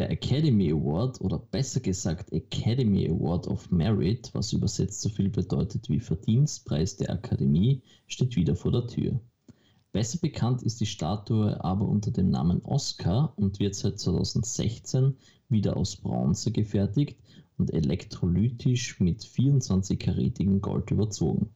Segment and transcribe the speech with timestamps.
[0.00, 5.90] Der Academy Award oder besser gesagt Academy Award of Merit, was übersetzt so viel bedeutet
[5.90, 9.20] wie Verdienstpreis der Akademie, steht wieder vor der Tür.
[9.92, 15.18] Besser bekannt ist die Statue aber unter dem Namen Oscar und wird seit 2016
[15.50, 17.18] wieder aus Bronze gefertigt
[17.58, 21.50] und elektrolytisch mit 24-karätigem Gold überzogen.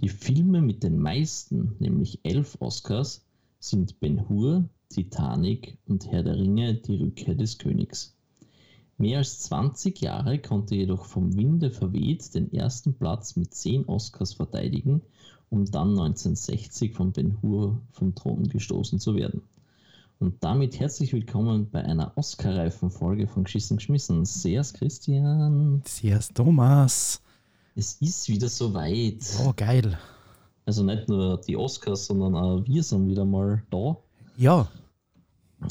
[0.00, 3.26] Die Filme mit den meisten, nämlich elf Oscars,
[3.58, 8.14] sind Ben Hur, Titanic und Herr der Ringe, die Rückkehr des Königs.
[8.98, 14.34] Mehr als 20 Jahre konnte jedoch vom Winde verweht den ersten Platz mit 10 Oscars
[14.34, 15.02] verteidigen,
[15.50, 19.42] um dann 1960 von Ben Hur vom Thron gestoßen zu werden.
[20.20, 24.24] Und damit herzlich willkommen bei einer Oscar-reifen Folge von Geschissen geschmissen.
[24.24, 25.82] Sehr's Christian.
[25.84, 27.20] Sehr's Thomas.
[27.74, 29.24] Es ist wieder soweit.
[29.44, 29.98] Oh, geil.
[30.64, 33.96] Also nicht nur die Oscars, sondern auch wir sind wieder mal da.
[34.36, 34.68] Ja.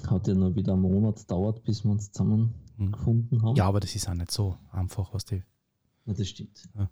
[0.07, 2.91] Hat ja nur wieder einen Monat gedauert, bis wir uns zusammen hm.
[2.91, 3.55] gefunden haben.
[3.55, 5.43] Ja, aber das ist auch nicht so einfach, was die.
[6.05, 6.69] Ja, das stimmt.
[6.77, 6.89] Ja.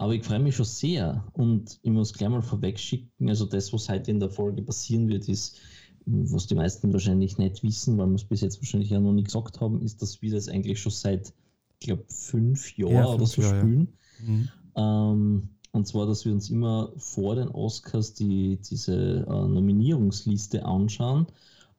[0.00, 3.70] Aber ich freue mich schon sehr und ich muss gleich mal vorweg schicken, also das,
[3.72, 5.58] was heute in der Folge passieren wird, ist,
[6.06, 9.24] was die meisten wahrscheinlich nicht wissen, weil wir es bis jetzt wahrscheinlich ja noch nie
[9.24, 11.34] gesagt haben, ist, dass wir das eigentlich schon seit,
[11.78, 13.92] ich glaube, fünf Jahren ja, oder so Jahr, spielen.
[14.20, 14.26] Ja.
[14.26, 14.48] Mhm.
[14.76, 21.26] Ähm, und zwar, dass wir uns immer vor den Oscars die, diese äh, Nominierungsliste anschauen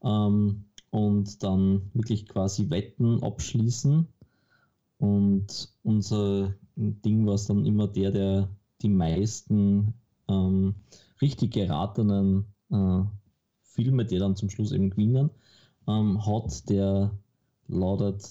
[0.03, 4.07] ähm, und dann wirklich quasi Wetten abschließen.
[4.97, 8.49] Und unser Ding war es dann immer der, der
[8.81, 9.93] die meisten
[10.27, 10.75] ähm,
[11.21, 13.03] richtig geratenen äh,
[13.61, 15.29] Filme, die dann zum Schluss eben gewinnen,
[15.87, 17.11] ähm, hat, der
[17.67, 18.23] lautet,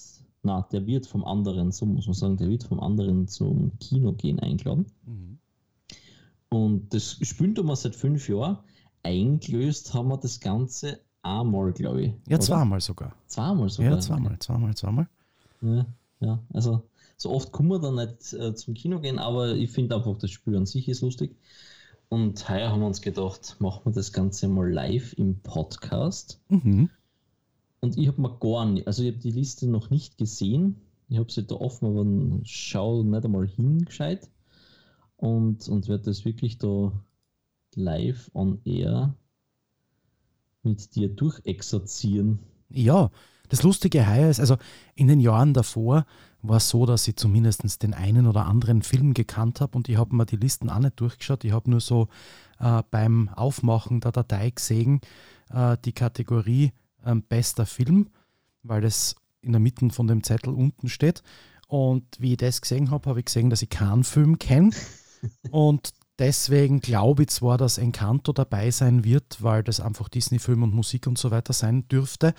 [0.43, 4.13] na, der wird vom anderen, so muss man sagen, der wird vom anderen zum Kino
[4.13, 4.85] gehen eingeladen.
[5.05, 5.39] Mhm.
[6.49, 8.57] Und das spielen wir seit fünf Jahren.
[9.03, 12.13] Eingelöst haben wir das Ganze einmal, glaube ich.
[12.27, 12.39] Ja, oder?
[12.39, 13.15] zweimal sogar.
[13.27, 13.91] Zweimal sogar.
[13.91, 15.07] Ja, zweimal, zweimal, zweimal.
[15.61, 15.85] Ja,
[16.19, 16.83] ja, also
[17.17, 20.31] so oft kommen wir dann nicht äh, zum Kino gehen, aber ich finde einfach, das
[20.31, 21.35] Spiel an sich ist lustig.
[22.09, 26.41] Und heuer haben wir uns gedacht, machen wir das Ganze mal live im Podcast.
[26.49, 26.89] Mhm.
[27.79, 30.81] Und ich habe mir gar nicht, also ich habe die Liste noch nicht gesehen.
[31.09, 32.05] Ich habe sie da offen, aber
[32.43, 34.29] schau nicht einmal hingescheit
[35.17, 36.91] und, und werde das wirklich da
[37.75, 39.15] live on air
[40.63, 42.39] mit dir durchexerzieren.
[42.69, 43.09] Ja,
[43.49, 44.57] das Lustige heuer ist, also
[44.95, 46.05] in den Jahren davor
[46.41, 49.97] war es so, dass ich zumindest den einen oder anderen Film gekannt habe und ich
[49.97, 51.43] habe mir die Listen auch nicht durchgeschaut.
[51.43, 52.07] Ich habe nur so
[52.59, 55.01] äh, beim Aufmachen der Datei gesehen,
[55.53, 56.71] äh, die Kategorie
[57.03, 58.09] äh, bester Film,
[58.63, 61.21] weil das in der Mitte von dem Zettel unten steht.
[61.67, 64.71] Und wie ich das gesehen habe, habe ich gesehen, dass ich keinen Film kenne.
[65.51, 70.73] Und deswegen glaube ich zwar, dass Encanto dabei sein wird, weil das einfach Disney-Film und
[70.73, 72.33] Musik und so weiter sein dürfte,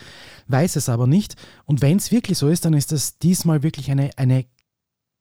[0.48, 1.36] weiß es aber nicht.
[1.64, 4.46] Und wenn es wirklich so ist, dann ist das diesmal wirklich eine, eine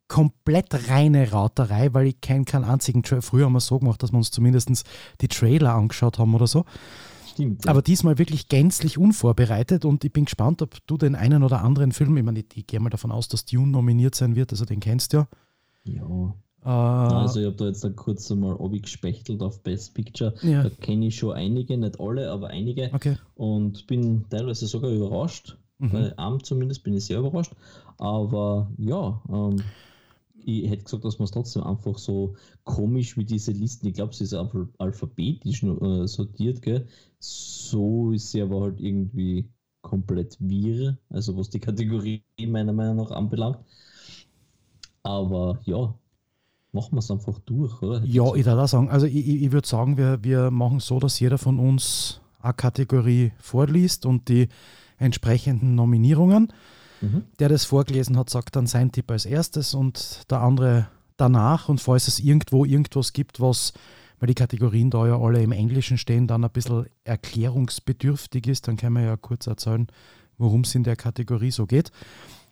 [0.07, 3.21] komplett reine Rauterei, weil ich kenne keinen einzigen Trailer.
[3.21, 4.69] Früher haben wir so gemacht, dass wir uns zumindest
[5.21, 6.65] die Trailer angeschaut haben oder so.
[7.31, 7.63] Stimmt.
[7.63, 7.71] Ja.
[7.71, 11.93] Aber diesmal wirklich gänzlich unvorbereitet und ich bin gespannt, ob du den einen oder anderen
[11.93, 14.65] Film, ich meine, ich, ich gehe mal davon aus, dass Dune nominiert sein wird, also
[14.65, 15.27] den kennst du ja.
[15.83, 16.33] Ja.
[16.63, 20.33] Uh, also ich habe da jetzt kurz einmal gespechtelt auf Best Picture.
[20.43, 20.63] Ja.
[20.63, 22.91] Da kenne ich schon einige, nicht alle, aber einige.
[22.93, 23.17] Okay.
[23.35, 25.57] Und bin teilweise sogar überrascht.
[25.79, 25.91] Mhm.
[25.91, 27.53] Bei einem zumindest bin ich sehr überrascht.
[27.97, 29.55] Aber ja, ähm,
[30.45, 34.11] ich hätte gesagt, dass man es trotzdem einfach so komisch wie diese Listen, ich glaube,
[34.11, 36.87] es ist einfach alphabetisch äh, sortiert, gell?
[37.19, 39.49] so ist sie aber halt irgendwie
[39.81, 43.59] komplett wirr, also was die Kategorie meiner Meinung nach anbelangt.
[45.03, 45.93] Aber ja,
[46.71, 48.03] machen wir es einfach durch, oder?
[48.03, 51.37] Ja, ich würde sagen, also ich, ich würde sagen, wir, wir machen so, dass jeder
[51.37, 54.49] von uns eine Kategorie vorliest und die
[54.97, 56.53] entsprechenden Nominierungen.
[57.01, 57.23] Mhm.
[57.39, 60.87] Der das vorgelesen hat, sagt dann sein Tipp als erstes und der andere
[61.17, 61.67] danach.
[61.67, 63.73] Und falls es irgendwo irgendwas gibt, was,
[64.19, 68.77] weil die Kategorien da ja alle im Englischen stehen, dann ein bisschen erklärungsbedürftig ist, dann
[68.77, 69.87] können wir ja kurz erzählen,
[70.37, 71.91] worum es in der Kategorie so geht.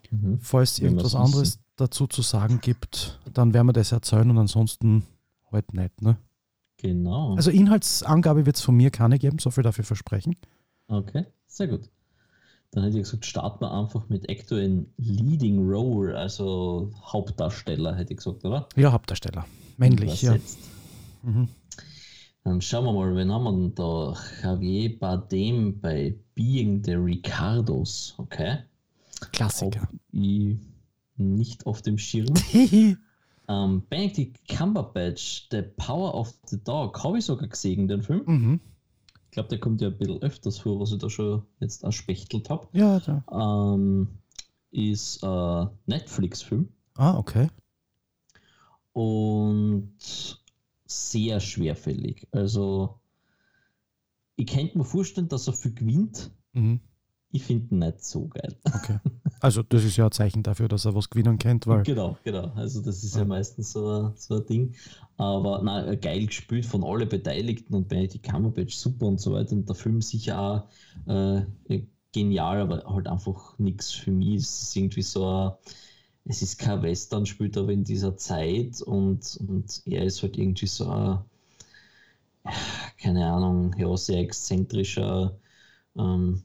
[0.09, 0.39] Mhm.
[0.41, 5.03] Falls irgendwas anderes dazu zu sagen gibt, dann werden wir das erzählen und ansonsten
[5.51, 6.01] halt nicht.
[6.01, 6.17] Ne?
[6.77, 7.35] Genau.
[7.35, 10.35] Also Inhaltsangabe wird es von mir keine geben, so viel dafür versprechen.
[10.87, 11.89] Okay, sehr gut.
[12.71, 18.13] Dann hätte ich gesagt, starten wir einfach mit Actor in Leading Role, also Hauptdarsteller, hätte
[18.13, 18.67] ich gesagt, oder?
[18.75, 19.45] Ja, Hauptdarsteller.
[19.77, 20.35] Männlich, ja.
[21.23, 21.49] Mhm.
[22.43, 24.15] Dann schauen wir mal, wen haben wir denn da?
[24.43, 28.59] Javier Bardem bei Being the Ricardos, okay?
[29.31, 29.89] Klassiker.
[30.11, 30.57] ich
[31.19, 32.33] nicht auf dem Schirm.
[33.47, 38.23] ähm, Benedict Cumberbatch, The Power of the Dog, habe ich sogar gesehen, den Film.
[38.25, 38.59] Mhm.
[39.25, 42.49] Ich glaube, der kommt ja ein bisschen öfters vor, was ich da schon jetzt erspechtelt
[42.49, 42.67] habe.
[42.73, 43.23] Ja, da.
[43.75, 44.07] Ähm,
[44.71, 47.47] ist ein Netflix-Film Ah, okay.
[48.93, 49.93] und
[50.85, 52.27] sehr schwerfällig.
[52.31, 52.99] Also,
[54.35, 56.31] ich könnte mir vorstellen, dass er viel gewinnt.
[56.53, 56.79] Mhm.
[57.31, 58.57] Ich finde ihn nicht so geil.
[58.63, 58.97] Okay.
[59.41, 61.83] Also, das ist ja ein Zeichen dafür, dass er was gewinnen kennt, weil.
[61.83, 62.51] Genau, genau.
[62.55, 63.25] Also das ist ja, Ja.
[63.25, 64.75] meistens so, ein- so ein Ding.
[65.17, 69.53] Aber na, geil gespielt von allen Beteiligten und Benedict Cumberbatch super und so weiter.
[69.53, 71.41] Und der Film sicher auch äh,
[72.11, 74.35] genial, aber halt einfach nichts für mich.
[74.41, 75.51] Es ist irgendwie so ein,
[76.25, 80.67] es ist kein Western, spielt aber in dieser Zeit und, und er ist halt irgendwie
[80.67, 81.19] so ein,
[83.01, 85.37] keine Ahnung, ja, sehr exzentrischer
[85.97, 86.43] ähm,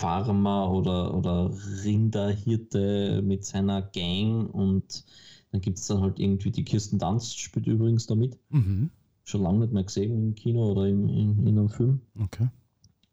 [0.00, 1.50] Farmer oder, oder
[1.84, 5.04] Rinderhirte mit seiner Gang und
[5.52, 8.38] dann gibt es dann halt irgendwie die Kirsten Dunst spielt übrigens damit.
[8.48, 8.90] Mhm.
[9.24, 12.00] Schon lange nicht mehr gesehen im Kino oder im, in, in einem Film.
[12.18, 12.48] Okay.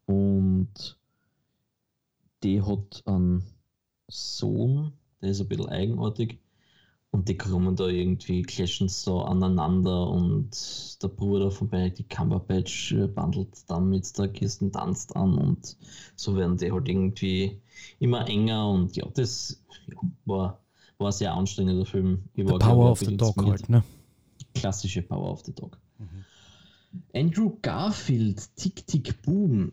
[0.06, 0.98] Und
[2.42, 3.42] die hat einen
[4.08, 6.38] Sohn, der ist ein bisschen eigenartig.
[7.10, 13.06] Und die kommen da irgendwie, clashen so aneinander und der Bruder von Benedict Cumberbatch äh,
[13.06, 15.76] bandelt dann mit der Kirsten Dunst an und
[16.16, 17.62] so werden die halt irgendwie
[17.98, 19.96] immer enger und ja, das ja,
[20.26, 20.60] war,
[20.98, 22.24] war ein sehr anstrengender Film.
[22.34, 23.82] Ich war, Power of the Dog halt, ne?
[24.54, 25.78] klassische Power of the Dog.
[27.14, 29.72] Andrew Garfield, Tick Tick Boom.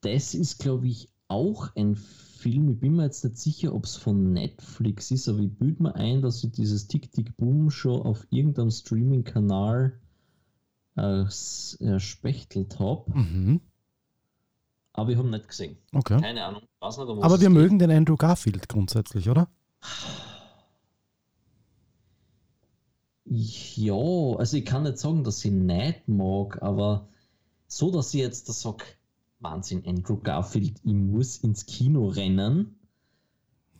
[0.00, 2.70] Das ist, glaube ich, auch ein Film.
[2.70, 5.94] Ich bin mir jetzt nicht sicher, ob es von Netflix ist, aber ich büte mir
[5.94, 9.98] ein, dass ich dieses Tick Tick Boom schon auf irgendeinem Streaming-Kanal
[10.96, 13.10] äh, s- erspechtelt habe.
[13.18, 13.60] Mhm.
[14.92, 15.76] Aber ich habe nicht gesehen.
[15.92, 16.20] Okay.
[16.20, 16.62] Keine Ahnung.
[16.62, 17.50] Nicht, Aber wir geht.
[17.56, 19.48] mögen den Andrew Garfield grundsätzlich, oder?
[23.26, 23.94] Ja,
[24.36, 27.08] also ich kann nicht sagen, dass ich ihn nicht mag, aber
[27.66, 28.84] so, dass ich jetzt da sage,
[29.44, 32.74] Wahnsinn, Andrew Garfield, ich muss ins Kino rennen.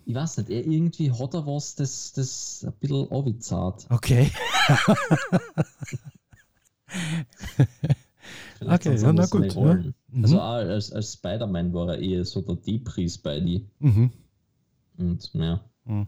[0.07, 3.87] Ich weiß nicht, er irgendwie hat er was, das, das ein bisschen abgezahlt.
[3.91, 4.31] Okay.
[8.61, 9.55] Okay, ja, na gut.
[9.57, 9.95] Rollen.
[10.09, 10.25] Mhm.
[10.25, 13.67] Also als, als Spider-Man war er eher so der Depris bei die.
[13.79, 14.11] Mhm.
[14.97, 15.61] Und ja.
[15.85, 16.07] Mhm.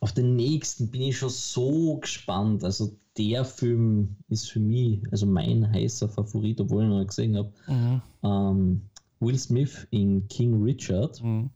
[0.00, 2.64] Auf den nächsten bin ich schon so gespannt.
[2.64, 7.08] Also der Film ist für mich, also mein heißer Favorit, obwohl ich ihn noch nicht
[7.08, 7.52] gesehen habe.
[7.66, 8.02] Mhm.
[8.22, 8.80] Ähm,
[9.20, 11.22] Will Smith in King Richard.
[11.22, 11.50] Mhm.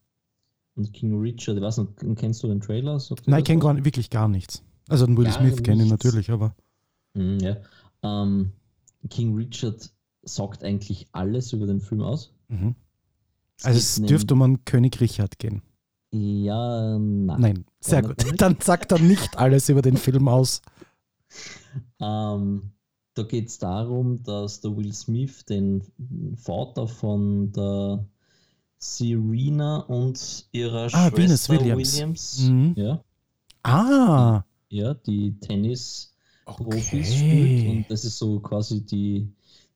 [0.75, 3.01] Und King Richard, ich weiß nicht, kennst du den Trailer?
[3.27, 3.65] Nein, ich kenne was?
[3.65, 4.63] gar nicht, wirklich gar nichts.
[4.89, 6.55] Also den Will Gar Smith kenne ich natürlich, aber.
[7.15, 7.57] Mhm, ja.
[8.03, 8.53] Ähm,
[9.09, 9.91] King Richard
[10.23, 12.33] sagt eigentlich alles über den Film aus.
[12.49, 12.75] Mhm.
[13.59, 15.63] Es Also es dürfte um einen König Richard gehen.
[16.11, 17.41] Ja, nein.
[17.41, 18.17] Nein, sehr gut.
[18.41, 20.63] Dann sagt er nicht alles über den Film aus.
[22.01, 22.73] Ähm,
[23.15, 25.83] da geht es darum, dass der Will Smith den
[26.37, 28.05] Vater von der
[28.79, 32.41] Serena und ihrer Ah, Venus Schwester Williams.
[32.41, 32.75] Mhm.
[32.77, 33.05] ja,
[33.63, 37.61] Ah, ja, die Tennis-Profis spielt.
[37.61, 37.69] okay.
[37.71, 39.29] Und das ist so quasi die,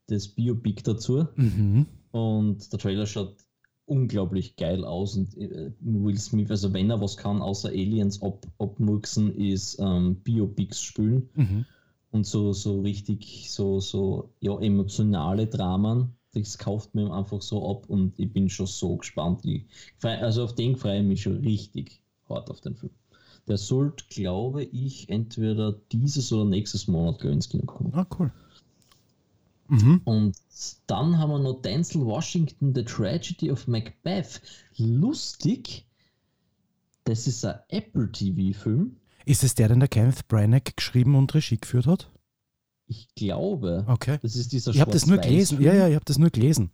[0.09, 1.27] das Biopic dazu.
[1.37, 1.87] Mhm.
[2.11, 3.37] Und der Trailer schaut
[3.87, 5.17] unglaublich geil aus.
[5.17, 10.17] Und äh, Will Smith, also wenn er was kann, außer Aliens ab, abmurksen, ist ähm,
[10.17, 11.29] Biopics spielen.
[11.35, 11.65] Mhm.
[12.11, 16.17] und so, so richtig so, so ja, emotionale Dramen.
[16.33, 19.45] Das kauft mir einfach so ab und ich bin schon so gespannt.
[19.45, 19.67] Ich,
[20.03, 22.93] also auf den freue ich mich schon richtig hart auf den Film.
[23.49, 27.95] Der sollte, glaube ich, entweder dieses oder nächstes Monat ich, ins Kino kommen.
[27.95, 28.33] Ah, cool.
[29.69, 30.01] Mhm.
[30.05, 30.37] Und
[30.87, 34.41] dann haben wir noch Denzel Washington, The Tragedy of Macbeth.
[34.77, 35.87] Lustig,
[37.05, 38.97] das ist ein Apple TV-Film.
[39.25, 42.11] Ist es der, den der Kenneth Branagh geschrieben und Regie geführt hat?
[42.89, 44.19] Ich glaube, Okay.
[44.23, 45.61] das ist dieser Ich habe das nur gelesen.
[45.61, 46.71] Ja, ja, ich habe das nur gelesen.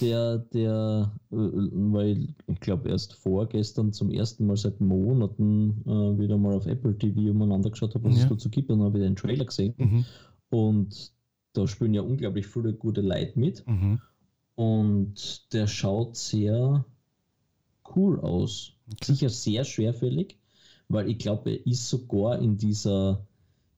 [0.00, 6.36] der, der, äh, weil ich glaube erst vorgestern zum ersten Mal seit Monaten äh, wieder
[6.36, 8.24] mal auf Apple TV umeinander geschaut habe, was Ja.
[8.24, 9.74] es dazu gibt, und dann habe ich den Trailer gesehen.
[9.78, 10.04] Mhm.
[10.50, 11.12] Und
[11.56, 13.66] da spielen ja unglaublich viele gute Leute mit.
[13.66, 14.00] Mhm.
[14.54, 16.84] Und der schaut sehr
[17.94, 18.72] cool aus.
[18.92, 19.12] Okay.
[19.12, 20.38] Sicher sehr schwerfällig,
[20.88, 23.26] weil ich glaube, er ist sogar in dieser,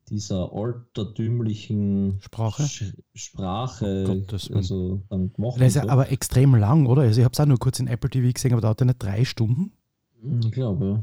[0.08, 2.62] dieser altertümlichen Sprache?
[2.66, 4.26] Sch Sprache Oh Willen.
[4.54, 5.58] also, dann gemacht.
[5.58, 5.88] Der ist ja so.
[5.88, 7.02] aber extrem lang, oder?
[7.02, 9.02] Also ich habe es auch nur kurz in Apple TV gesehen, aber dauert der nicht
[9.02, 9.72] drei Stunden?
[10.40, 11.02] Ich glaube,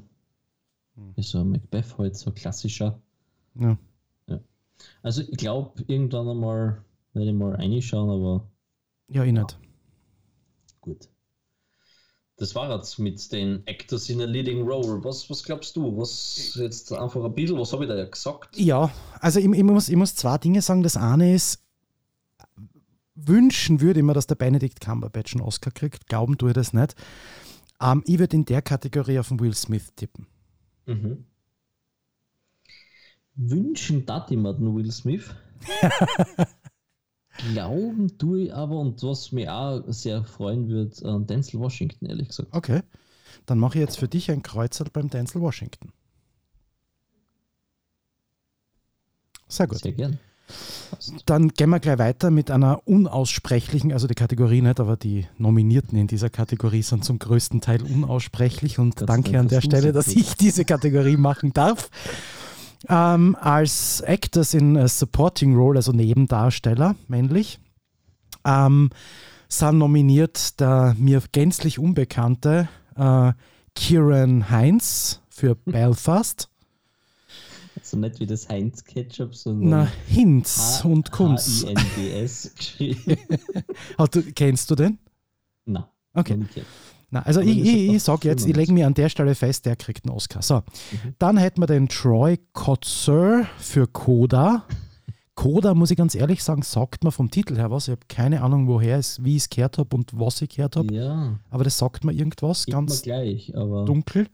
[0.96, 1.04] Hm.
[1.04, 1.14] ja.
[1.18, 3.02] Ist so ein Macbeth halt so klassischer.
[3.60, 3.78] Ja.
[5.04, 8.50] Also ich glaube, irgendwann einmal werde ich mal reinschauen, aber
[9.08, 9.58] Ja, ich nicht.
[10.82, 11.10] gut.
[12.38, 15.02] Das war jetzt mit den Actors in a Leading Role.
[15.06, 15.96] Was, was glaubst du?
[15.98, 18.58] Was jetzt einfach ein bisschen, was habe ich da ja gesagt?
[18.58, 18.92] Ja,
[19.22, 20.84] also ich, ich, muss, ich muss zwei Dinge sagen.
[20.84, 21.64] Das eine ist,
[23.16, 26.08] wünschen würde immer, dass der Benedict Cumberbatch einen Oscar kriegt.
[26.08, 26.96] Glauben tue ich das nicht.
[27.82, 30.28] Ähm, ich würde in der Kategorie auf den Will Smith tippen.
[30.86, 31.26] Mhm.
[33.36, 35.36] Wünschen dat jemanden Will Smith?
[37.54, 42.30] Glauben tue ich aber, und was mich auch sehr freuen wird, an Denzel Washington, ehrlich
[42.30, 42.54] gesagt.
[42.54, 42.82] Okay.
[43.46, 45.92] Dann mache ich jetzt für dich ein Kreuzer beim Denzel Washington.
[49.48, 49.80] Sehr gut.
[49.80, 50.18] Sehr gern.
[51.26, 55.98] Dann gehen wir gleich weiter mit einer unaussprechlichen, also die Kategorie nicht, aber die Nominierten
[55.98, 59.92] in dieser Kategorie sind zum größten Teil unaussprechlich und sei danke Dank an der Stelle,
[59.92, 61.90] dass ich diese Kategorie machen darf.
[62.90, 67.60] Ähm, als Actors in a Supporting Role, also Nebendarsteller, männlich,
[68.46, 68.90] ähm,
[69.48, 73.34] sind nominiert der mir gänzlich unbekannte äh,
[73.76, 76.50] Kieran Heinz für Belfast.
[77.80, 81.64] Also nicht wie das Heinz Ketchup, sondern Na, Hinz H- und Kunz.
[81.66, 83.18] H-I-N-D-S geschrieben.
[84.36, 84.98] Kennst du den?
[85.66, 86.40] Na, Okay.
[87.10, 89.76] Na, also ich, ich, ich sage jetzt, ich lege mir an der Stelle fest, der
[89.76, 90.42] kriegt einen Oscar.
[90.42, 90.56] So,
[90.92, 91.16] Mhm.
[91.20, 94.66] dann hätten wir den Troy Kotzer für Coda.
[95.36, 97.88] Coda, muss ich ganz ehrlich sagen, sagt mir vom Titel her was.
[97.88, 100.78] Ich habe keine Ahnung, woher es, wie ich es gehört habe und was ich gehört
[100.78, 100.94] habe.
[100.94, 104.28] Ja, Aber das sagt mir irgendwas, mir ganz gleich, aber dunkel.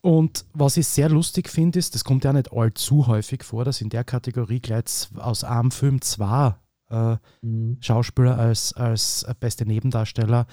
[0.00, 3.80] Und was ich sehr lustig finde, ist, das kommt ja nicht allzu häufig vor, dass
[3.80, 6.56] in der Kategorie gleich aus einem Film zwei
[6.90, 10.46] äh, mh, Schauspieler als, als beste Nebendarsteller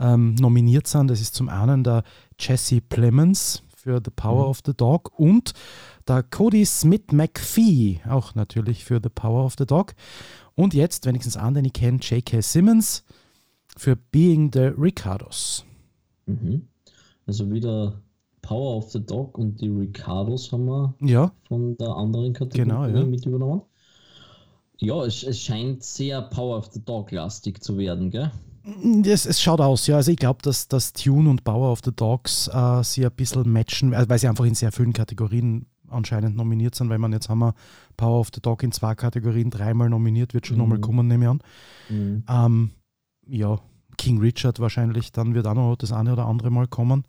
[0.00, 1.08] ähm, nominiert sind.
[1.08, 2.02] Das ist zum einen der
[2.38, 4.50] Jesse Plemons für The Power Mhm.
[4.50, 5.52] of the Dog und
[6.06, 9.94] der Cody Smith McPhee, auch natürlich für The Power of the Dog.
[10.54, 12.40] Und jetzt, wenigstens einen, den ich kenne, J.K.
[12.42, 13.04] Simmons
[13.76, 15.64] für Being the Ricardos.
[16.26, 16.66] mhm.
[17.26, 18.00] also wieder
[18.42, 22.86] Power of the Dog und die Ricardos haben wir Ja, von der anderen Kategorie Genau,
[22.86, 23.04] ja.
[23.04, 23.62] mit übernommen.
[24.78, 28.30] Ja, es, es scheint sehr Power of the Dog-lastig zu werden, gell?
[29.04, 29.96] Es, es schaut aus, ja.
[29.96, 33.50] Also ich glaube, dass, dass Tune und Power of the Dogs äh, sie ein bisschen
[33.52, 37.28] matchen, also weil sie einfach in sehr vielen Kategorien anscheinend nominiert sind, weil man jetzt
[37.30, 37.54] haben wir
[37.96, 40.62] Power of the Dog in zwei Kategorien dreimal nominiert, wird schon Mhm.
[40.62, 41.40] nochmal kommen, nehme ich an.
[41.88, 42.24] Mhm.
[42.28, 42.70] Ähm,
[43.26, 43.58] ja,
[43.96, 47.04] King Richard wahrscheinlich, dann wird auch noch das eine oder andere Mal kommen.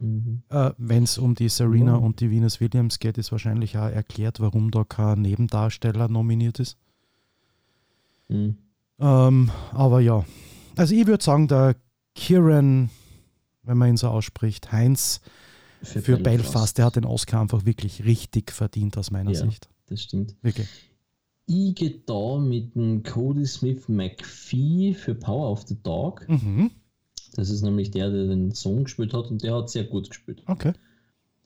[0.00, 0.42] Mhm.
[0.50, 1.96] Äh, Wenn es um die Serena Ja.
[1.98, 6.76] und die Venus Williams geht, ist wahrscheinlich auch erklärt, warum da kein Nebendarsteller nominiert ist.
[8.28, 8.56] Mhm.
[8.98, 10.24] Ähm, aber ja,
[10.76, 11.76] also ich würde sagen, der
[12.14, 12.90] Kieran,
[13.62, 15.20] wenn man ihn so ausspricht, Heinz
[15.82, 16.78] für, Belfast.
[16.78, 19.44] der hat den Oscar einfach wirklich richtig verdient aus meiner Ja.
[19.44, 19.68] Sicht.
[19.86, 20.34] Das stimmt.
[20.42, 20.68] Wirklich.
[21.46, 26.26] Ich gehe da mit dem Cody Smith McPhee für Power of the Dog.
[26.28, 26.70] Mhm.
[27.34, 30.42] Das ist nämlich der, der den Song gespielt hat und der hat sehr gut gespielt.
[30.46, 30.72] Okay.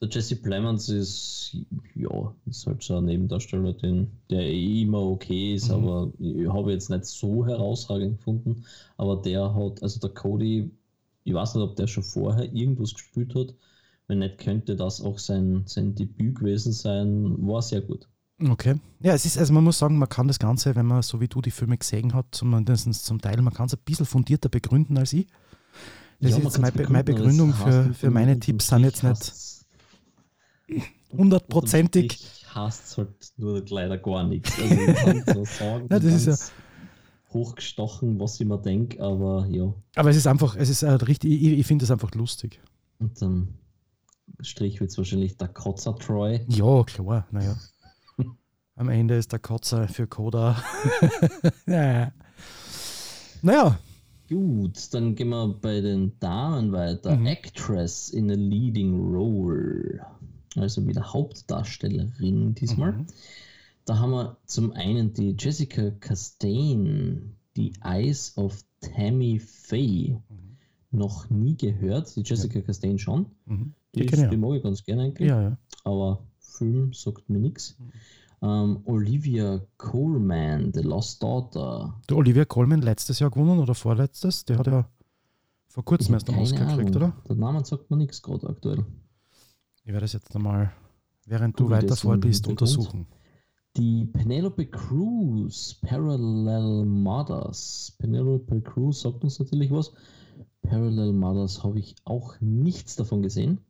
[0.00, 1.56] Der Jesse Plemons ist,
[1.96, 5.74] ja, ist halt so ein Nebendarsteller, den, der eh immer okay ist, Mhm.
[5.74, 8.64] aber ich habe jetzt nicht so herausragend gefunden.
[8.96, 10.70] Aber der hat, also der Cody,
[11.24, 13.54] ich weiß nicht, ob der schon vorher irgendwas gespielt hat.
[14.06, 17.36] Wenn nicht, könnte das auch sein, sein Debüt gewesen sein.
[17.46, 18.08] War sehr gut.
[18.40, 18.76] Okay.
[19.00, 21.26] Ja, es ist, also man muss sagen, man kann das Ganze, wenn man so wie
[21.28, 24.96] du die Filme gesehen hat, zumindest zum Teil, man kann es ein bisschen fundierter begründen
[24.96, 25.26] als ich.
[26.20, 29.57] Das Ja, ist jetzt meine, meine Begründung für, für meine Tipps sind jetzt nicht
[31.12, 32.18] hundertprozentig.
[32.48, 34.52] Hast halt nur leider gar nichts.
[34.60, 36.54] Also ich kann so sagen, Ja, das ist ja-
[37.32, 39.72] hochgestochen, was ich mir denke, aber ja.
[39.96, 42.60] Aber es ist einfach, es ist äh, richtig, ich, ich finde es einfach lustig.
[42.98, 43.54] Und dann
[44.40, 46.40] Strich wird es wahrscheinlich der Kotzer Troy.
[46.48, 47.56] Ja, klar, naja.
[48.76, 50.62] Am Ende ist der Kotzer für Koda.
[51.66, 52.12] ja.
[53.42, 53.78] Naja,
[54.28, 57.16] Gut, dann gehen wir bei den Damen weiter.
[57.16, 57.26] Mhm.
[57.26, 60.04] Actress in a leading role.
[60.56, 62.92] Also wieder Hauptdarstellerin diesmal.
[62.92, 63.06] Mhm.
[63.84, 70.20] Da haben wir zum einen die Jessica Chastain, die Eyes of Tammy Faye.
[70.90, 72.14] Noch nie gehört.
[72.16, 73.26] Die Jessica Chastain schon.
[73.46, 73.74] Mhm.
[73.94, 75.28] Die, Die ist, die mag ich ganz gerne eigentlich.
[75.28, 75.58] ja, ja.
[75.84, 77.76] aber Film sagt mir nichts.
[77.78, 77.92] Mhm.
[78.40, 81.94] Ähm, Olivia Coleman, The Lost Daughter.
[82.08, 84.88] Der Olivia Colman letztes Jahr gewonnen oder vorletztes, der hat ja
[85.68, 87.12] vor kurzem erst einen Oscar gekriegt, oder?
[87.28, 88.84] Der Name sagt mir nichts gerade aktuell.
[89.88, 90.70] Ich werde das jetzt einmal,
[91.24, 93.06] während du Google weiter vorliest, untersuchen.
[93.78, 97.96] Die Penelope Cruz, Parallel Mothers.
[97.96, 99.94] Penelope Cruz sagt uns natürlich was.
[100.60, 103.60] Parallel Mothers habe ich auch nichts davon gesehen.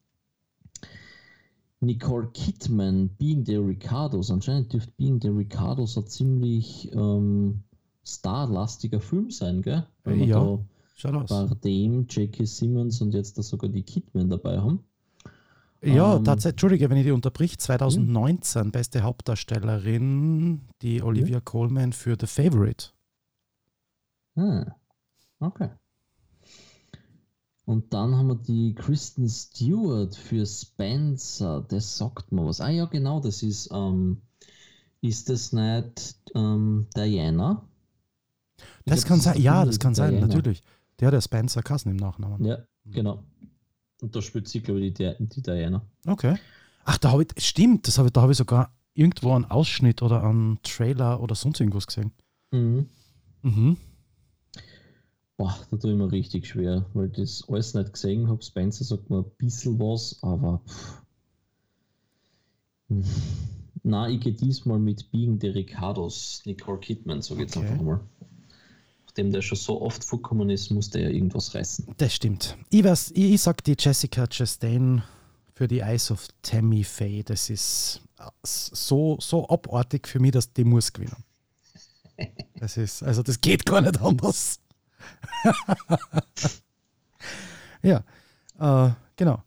[1.78, 4.32] Nicole Kidman, Being the Ricardos.
[4.32, 7.62] Anscheinend dürfte Being the Ricardos ein ziemlich ähm,
[8.02, 9.86] starlastiger Film sein, gell?
[10.02, 10.40] Wenn wir Ja.
[10.44, 10.58] da
[10.96, 11.28] Schaut aus.
[11.28, 12.44] Bardem, J.K.
[12.44, 14.80] Simmons und jetzt da sogar die Kidman dabei haben.
[15.82, 22.16] Ja, Ähm, tatsächlich, Entschuldige, wenn ich die unterbrich, 2019 beste Hauptdarstellerin, die Olivia Colman für
[22.18, 22.88] The Favorite.
[24.34, 24.66] Hm.
[25.40, 25.70] Okay.
[27.64, 31.64] Und dann haben wir die Kristen Stewart für Spencer.
[31.68, 32.60] Das sagt mir was.
[32.60, 34.22] Ah ja, genau, das ist, ähm,
[35.02, 37.68] ist das nicht ähm, Diana?
[38.86, 40.62] das kann sein, ja, das kann sein, natürlich.
[40.98, 42.44] Der, der Spencer Kassen im Nachnamen.
[42.44, 43.22] Ja, genau.
[44.00, 45.82] Und da spielt sie, glaube ich, die, die Diana.
[46.06, 46.36] Okay.
[46.84, 50.02] Ach, da habe ich, stimmt, das hab ich, da habe ich sogar irgendwo einen Ausschnitt
[50.02, 52.12] oder einen Trailer oder sonst irgendwas gesehen.
[52.50, 52.88] Mhm.
[53.42, 53.76] Mhm.
[55.36, 58.42] Boah, da tue ich mir richtig schwer, weil ich das alles nicht gesehen habe.
[58.42, 60.60] Spencer sagt mir ein bisschen was, aber.
[60.66, 61.02] Pff.
[63.82, 67.68] Na, ich gehe diesmal mit Being the Ricardos, Nicole Kidman, so geht's Okay.
[67.68, 68.00] einfach mal.
[69.18, 71.88] Nachdem der schon so oft vorgekommen ist, muss der ja irgendwas reißen.
[71.96, 72.56] Das stimmt.
[72.70, 75.02] Ich, weiß, ich, ich sag die Jessica Chastain
[75.54, 77.24] für die Eyes of Tammy Faye.
[77.24, 81.16] Das ist äh, so, so abartig für mich, dass die muss gewinnen.
[82.60, 84.60] Das ist, also das geht gar nicht anders.
[87.82, 88.04] ja,
[88.58, 89.42] äh, genau.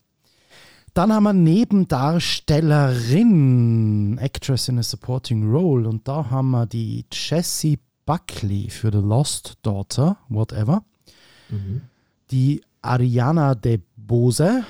[0.94, 7.80] Dann haben wir Nebendarstellerin, Actress in a Supporting Role, und da haben wir die Jessie
[8.12, 10.84] Buckley für The Lost Daughter, whatever.
[12.30, 14.64] Die Ariana de Bose,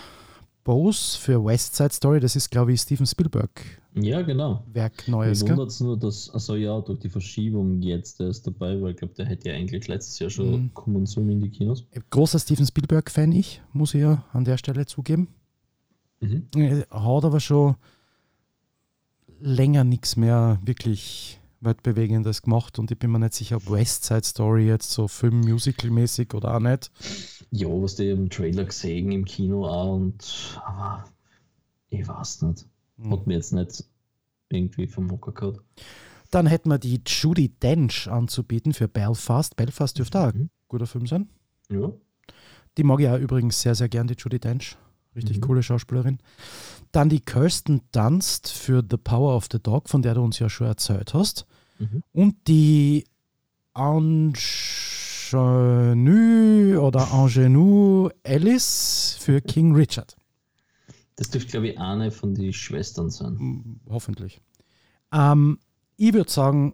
[0.64, 3.50] Bose für West Side Story, das ist, glaube ich, Steven Spielberg
[3.96, 4.64] Ja, genau.
[4.72, 5.40] Werk Mir Neues.
[5.42, 5.50] Gell?
[5.58, 8.98] wundert es nur, dass, also ja, durch die Verschiebung jetzt, der ist dabei, weil ich
[8.98, 10.74] glaube, der hätte ja eigentlich letztes Jahr schon Mhm.
[10.76, 11.86] kommen sollen in die Kinos.
[12.12, 15.30] Großer Steven Spielberg-Fan, ich, muss ich ja an der Stelle zugeben.
[16.20, 16.46] Mhm.
[16.56, 17.76] Er hat aber schon
[19.40, 24.24] länger nichts mehr wirklich weltbewegendes gemacht und ich bin mir nicht sicher, ob West Side
[24.24, 26.92] Story jetzt so Film-Musical-mäßig oder auch nicht.
[27.52, 31.06] Ja, was die im Trailer gesehen, im Kino auch und aber
[31.90, 32.66] ich weiß nicht.
[33.00, 33.12] Hm.
[33.12, 33.84] Hat mir jetzt nicht
[34.50, 35.62] irgendwie vom Hocker gehabt.
[36.32, 39.56] Dann hätten wir die Judy Dench anzubieten für Belfast.
[39.56, 40.50] Belfast dürfte auch ein Mhm.
[40.68, 41.30] guter Film sein.
[41.70, 41.92] Ja.
[42.78, 44.78] Die mag ich auch übrigens sehr, sehr gern, die Judy Dench.
[45.14, 45.42] Richtig Mhm.
[45.42, 46.20] coole Schauspielerin.
[46.94, 50.50] Dann die Kirsten Dunst für The Power of the Dog, von der du uns ja
[50.50, 51.46] schon erzählt hast.
[51.82, 52.04] Mhm.
[52.14, 53.06] Und die
[55.32, 60.16] Ingenue oder Ingenue Alice für King Richard.
[61.16, 63.38] Das dürfte, glaube ich, eine von den Schwestern sein.
[63.38, 64.42] Hm, Hoffentlich.
[65.12, 65.60] Ähm,
[65.98, 66.74] ich würde sagen,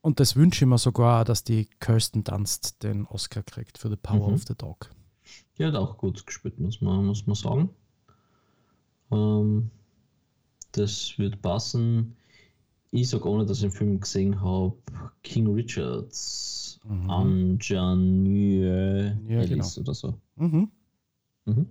[0.00, 3.96] und das wünsche ich mir sogar, dass die Kirsten Dunst den Oscar kriegt für The
[3.96, 4.34] Power Mhm.
[4.34, 4.90] of the Dog.
[5.58, 7.70] Die hat auch gut gespielt, muss man, muss man sagen.
[9.10, 9.70] Ähm,
[10.72, 12.16] das wird passen.
[12.90, 14.76] Ich sage, ohne dass ich den Film gesehen habe,
[15.22, 17.10] King Richards, Mhm.
[17.10, 18.66] Anjanue
[19.28, 19.84] Ja, Alice genau.
[19.84, 20.14] oder so.
[20.36, 20.70] Mhm.
[21.44, 21.66] Mhm.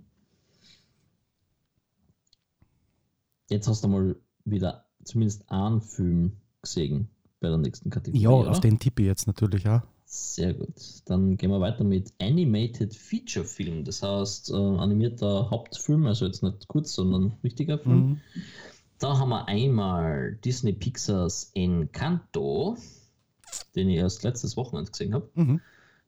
[3.50, 7.08] Jetzt hast du mal wieder zumindest einen Film gesehen
[7.40, 8.22] bei der nächsten Kategorie.
[8.22, 8.50] Ja, oder?
[8.50, 9.80] auf den tippe ich jetzt natürlich auch.
[10.04, 10.74] Sehr gut.
[11.06, 13.84] Dann gehen wir weiter mit Animated Feature Film.
[13.84, 17.98] Das heißt, äh, animierter Hauptfilm, also jetzt nicht kurz, sondern richtiger Film.
[18.10, 18.20] Mhm.
[18.98, 22.76] Da haben wir einmal Disney Pixars Encanto,
[23.76, 25.30] den ich erst letztes Wochenende gesehen habe.
[25.34, 25.60] Mhm.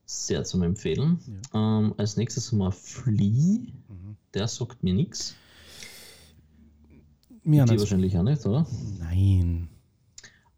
[0.05, 1.19] Sehr zum Empfehlen.
[1.53, 3.71] Ähm, als nächstes haben wir Flea.
[3.87, 4.17] Mhm.
[4.33, 5.35] Der sagt mir nichts.
[7.43, 8.67] Mir Die wahrscheinlich auch nicht, oder?
[8.99, 9.69] Nein.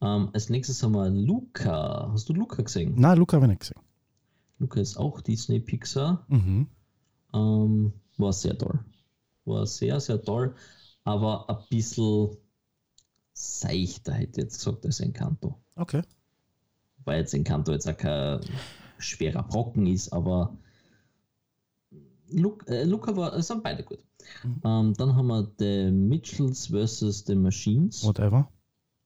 [0.01, 2.09] Ähm, als nächstes haben wir Luca.
[2.11, 2.93] Hast du Luca gesehen?
[2.97, 3.79] Na, Luca habe ich nicht gesehen.
[4.57, 6.25] Luca ist auch Disney Pixar.
[6.29, 6.67] Mhm.
[7.33, 8.79] Ähm, war sehr toll.
[9.45, 10.55] War sehr, sehr toll,
[11.03, 12.29] aber ein bisschen
[13.33, 15.57] seichter, hätte ich jetzt gesagt, als Encanto.
[15.75, 16.01] Okay.
[17.05, 18.39] Weil jetzt Encanto jetzt auch kein
[18.97, 20.55] schwerer Brocken ist, aber
[22.29, 23.99] Luca, äh, Luca war, es sind beide gut.
[24.43, 24.61] Mhm.
[24.63, 27.25] Ähm, dann haben wir The Mitchells vs.
[27.25, 28.03] The Machines.
[28.05, 28.49] Whatever.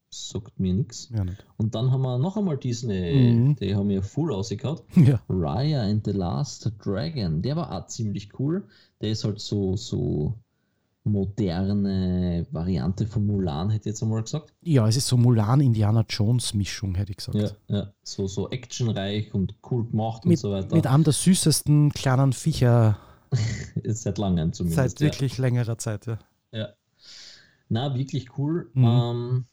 [0.09, 1.09] Sagt mir nichts.
[1.13, 1.25] Ja.
[1.57, 3.55] Und dann haben wir noch einmal Disney, Mhm.
[3.57, 4.79] die haben ja full rausgehauen.
[4.95, 5.21] Ja.
[5.27, 8.67] Raya and the Last Dragon, der war auch ziemlich cool.
[9.01, 10.37] Der ist halt so, so
[11.07, 14.53] moderne Variante von Mulan, hätte ich jetzt einmal gesagt.
[14.61, 17.35] ja, es ist so Mulan-Indiana Jones-Mischung, hätte ich gesagt.
[17.67, 17.93] Ja, ja.
[18.03, 20.75] So, so actionreich und cool gemacht und Mit, so weiter.
[20.75, 22.97] mit einem der süßesten kleinen Viecher
[23.83, 24.97] Seit langem zumindest.
[24.97, 26.05] seit wirklich längerer Zeit.
[26.05, 26.19] Ja.
[26.51, 26.59] Ja.
[26.59, 26.67] ja.
[27.69, 28.69] Na, wirklich cool.
[28.73, 28.85] Mhm.
[28.85, 29.45] Ähm,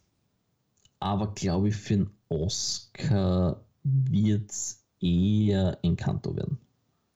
[1.01, 6.59] aber glaube ich, für einen Oscar wird es eher Encanto werden.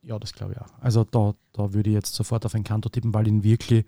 [0.03, 0.67] Ja, das glaube ich auch.
[0.81, 3.85] Also da, da würde ich jetzt sofort auf Encanto tippen, weil ihn wirklich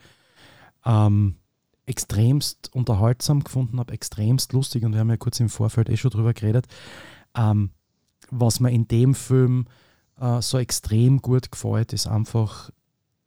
[0.84, 1.36] ähm,
[1.86, 6.10] extremst unterhaltsam gefunden habe, extremst lustig und wir haben ja kurz im Vorfeld eh schon
[6.10, 6.66] drüber geredet.
[7.36, 7.70] Ähm,
[8.30, 9.66] was mir in dem Film
[10.20, 12.70] äh, so extrem gut gefällt, ist einfach,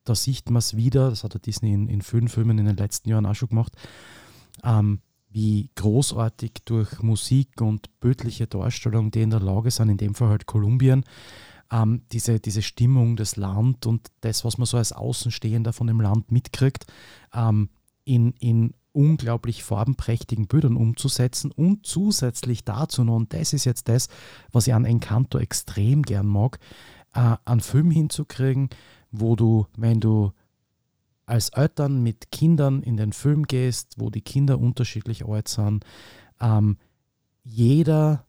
[0.06, 2.78] da sieht man es wieder, das hat der Disney in, in vielen Filmen in den
[2.78, 3.74] letzten Jahren auch schon gemacht,
[4.64, 10.16] ähm, wie großartig durch Musik und bildliche Darstellung die in der Lage sind, in dem
[10.16, 11.04] Fall halt Kolumbien,
[11.74, 16.00] ähm, diese, diese Stimmung des Land und das, was man so als Außenstehender von dem
[16.00, 16.86] Land mitkriegt,
[17.34, 17.70] ähm,
[18.06, 24.08] in, in unglaublich farbenprächtigen Bildern umzusetzen und zusätzlich dazu noch, und das ist jetzt das,
[24.52, 26.60] was ich an Encanto extrem gern mag,
[27.16, 28.70] äh, einen Film hinzukriegen,
[29.12, 30.32] wo du, wenn du
[31.26, 35.86] als Eltern mit Kindern in den Film gehst, wo die Kinder unterschiedlich alt sind,
[36.40, 36.78] ähm,
[37.44, 38.26] jeder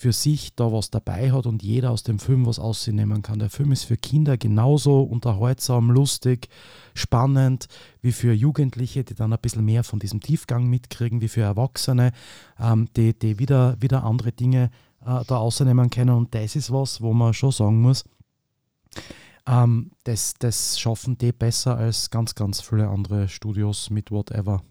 [0.00, 3.38] für sich da was dabei hat und jeder aus dem Film was ausnehmen kann.
[3.38, 6.48] Der Film ist für Kinder genauso unterhaltsam, lustig,
[6.94, 7.68] spannend
[8.00, 12.12] wie für Jugendliche, die dann ein bisschen mehr von diesem Tiefgang mitkriegen, wie für Erwachsene,
[12.58, 14.70] ähm, die, die wieder, wieder andere Dinge
[15.04, 16.16] äh, da ausnehmen können.
[16.16, 18.06] Und das ist was, wo man schon sagen muss,
[19.46, 24.62] ähm, das, das schaffen die besser als ganz, ganz viele andere Studios mit whatever.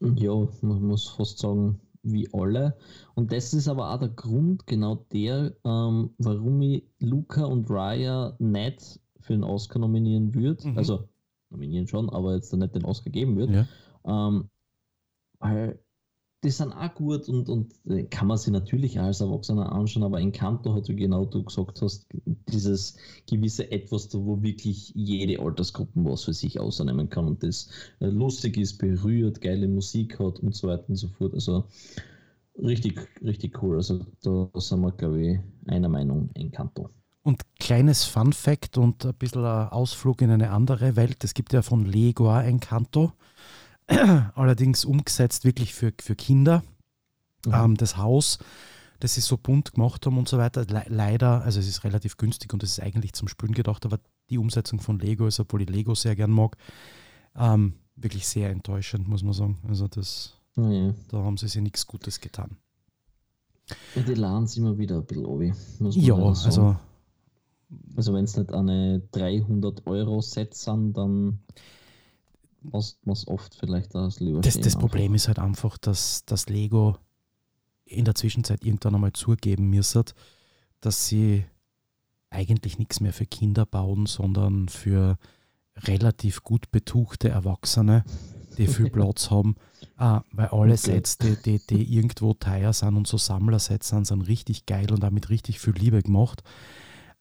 [0.00, 2.76] Ja, man muss fast sagen, wie alle.
[3.14, 8.34] Und das ist aber auch der Grund, genau der, ähm, warum ich Luca und Raya
[8.38, 10.68] nicht für den Oscar nominieren würde.
[10.68, 10.78] Mhm.
[10.78, 11.08] Also
[11.50, 13.66] nominieren schon, aber jetzt nicht den Oscar geben würde.
[14.04, 14.28] Ja.
[14.28, 14.50] Ähm,
[15.38, 15.81] weil
[16.44, 20.20] die sind auch gut und, und äh, kann man sie natürlich als Erwachsener anschauen, aber
[20.20, 22.06] in Kanto hat, wie genau du gesagt hast,
[22.48, 22.96] dieses
[23.28, 27.68] gewisse Etwas, wo wirklich jede Altersgruppe was für sich ausnehmen kann und das
[28.00, 31.32] äh, lustig ist, berührt, geile Musik hat und so weiter und so fort.
[31.32, 31.64] Also
[32.60, 33.76] richtig, richtig cool.
[33.76, 36.88] Also da sind wir, glaube ich, einer Meinung in Kanto.
[37.22, 41.22] Und kleines Fun Fact und ein bisschen ein Ausflug in eine andere Welt.
[41.22, 43.12] Es gibt ja von Lego ein Kanto
[44.34, 46.62] allerdings umgesetzt wirklich für, für Kinder.
[47.46, 47.54] Mhm.
[47.54, 48.38] Ähm, das Haus,
[49.00, 52.16] das sie so bunt gemacht haben und so weiter, le leider, also es ist relativ
[52.16, 53.98] günstig und es ist eigentlich zum Spülen gedacht, aber
[54.30, 56.56] die Umsetzung von Lego ist, obwohl ich Lego sehr gern mag,
[57.36, 59.58] ähm, wirklich sehr enttäuschend, muss man sagen.
[59.68, 60.94] Also das, mhm.
[61.08, 62.56] da haben sie sich nichts Gutes getan.
[63.94, 66.76] Ja, die laden es immer wieder ein bisschen obi, Ja, also
[67.96, 71.40] also wenn es nicht eine 300 Euro Set sind, dann
[72.64, 76.96] was, was oft vielleicht das lieber Das, das Problem ist halt einfach, dass das Lego
[77.84, 80.04] in der Zwischenzeit irgendwann einmal zugeben müsste,
[80.80, 81.44] dass sie
[82.30, 85.18] eigentlich nichts mehr für Kinder bauen, sondern für
[85.76, 88.04] relativ gut betuchte Erwachsene,
[88.56, 89.56] die viel Platz haben,
[89.96, 94.22] ah, weil alle Sets, die, die, die irgendwo teuer sind und so Sammlersets sind, sind
[94.22, 96.42] richtig geil und damit richtig viel Liebe gemacht.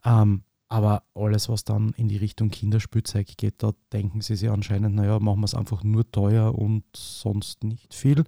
[0.04, 4.95] Ähm, aber alles, was dann in die Richtung Kinderspielzeug geht, da denken sie sich anscheinend,
[4.95, 8.23] naja, machen wir es einfach nur teuer und sonst nicht viel.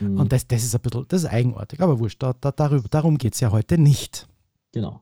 [0.00, 0.18] Mhm.
[0.18, 3.18] Und das, das ist ein bisschen, das ist eigenartig, aber wurscht, da, da, darüber, darum
[3.18, 4.26] geht es ja heute nicht.
[4.72, 5.00] Genau.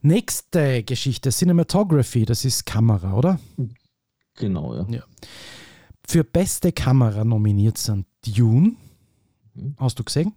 [0.00, 3.40] Nächste Geschichte, Cinematography, das ist Kamera, oder?
[4.36, 4.86] Genau, ja.
[4.88, 5.02] ja.
[6.06, 8.76] Für beste Kamera nominiert sind Dune,
[9.54, 9.74] mhm.
[9.76, 10.34] hast du gesehen?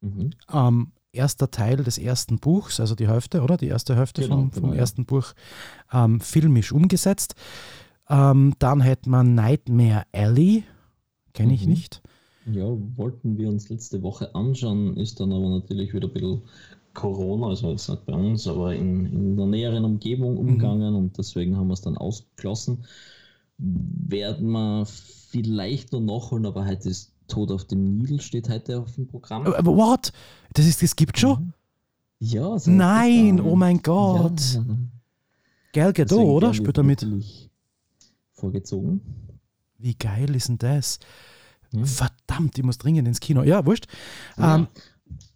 [0.00, 0.30] Mhm.
[0.50, 3.56] Ähm, erster Teil des ersten Buchs, also die Hälfte, oder?
[3.56, 5.32] Die erste Hälfte genau, vom, vom genau, ersten Buch
[5.92, 7.34] ähm, filmisch umgesetzt.
[8.08, 10.64] Ähm, dann hätte man Nightmare Alley,
[11.32, 11.72] kenne ich mhm.
[11.72, 12.02] nicht.
[12.52, 16.42] Ja, wollten wir uns letzte Woche anschauen, ist dann aber natürlich wieder ein bisschen
[16.92, 20.98] Corona, also jetzt nicht bei uns, aber in, in der näheren Umgebung umgegangen mhm.
[20.98, 22.84] und deswegen haben wir es dann ausgeschlossen.
[23.56, 28.94] Werden wir vielleicht noch nachholen, aber heute ist Tod auf dem Nil steht heute auf
[28.94, 29.46] dem Programm.
[29.46, 30.12] Äh, what?
[30.52, 31.52] Das, ist, das gibt schon?
[32.18, 32.58] Ja.
[32.58, 34.40] So Nein, oh mein Gott.
[34.54, 34.64] Ja.
[35.72, 36.54] Gal Gadot, oder?
[36.54, 37.06] Spielt damit.
[38.32, 39.00] Vorgezogen.
[39.78, 40.98] Wie geil ist denn das?
[41.72, 41.84] Ja.
[41.84, 43.42] Verdammt, ich muss dringend ins Kino.
[43.42, 43.86] Ja, wurscht.
[44.38, 44.56] Ja.
[44.56, 44.68] Ähm,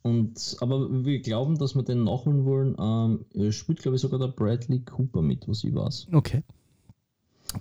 [0.03, 2.77] und, aber wir glauben, dass wir den nachholen wollen.
[2.79, 6.09] Ähm, spielt, glaube ich, sogar der Bradley Cooper mit, was ich weiß.
[6.13, 6.45] Okay.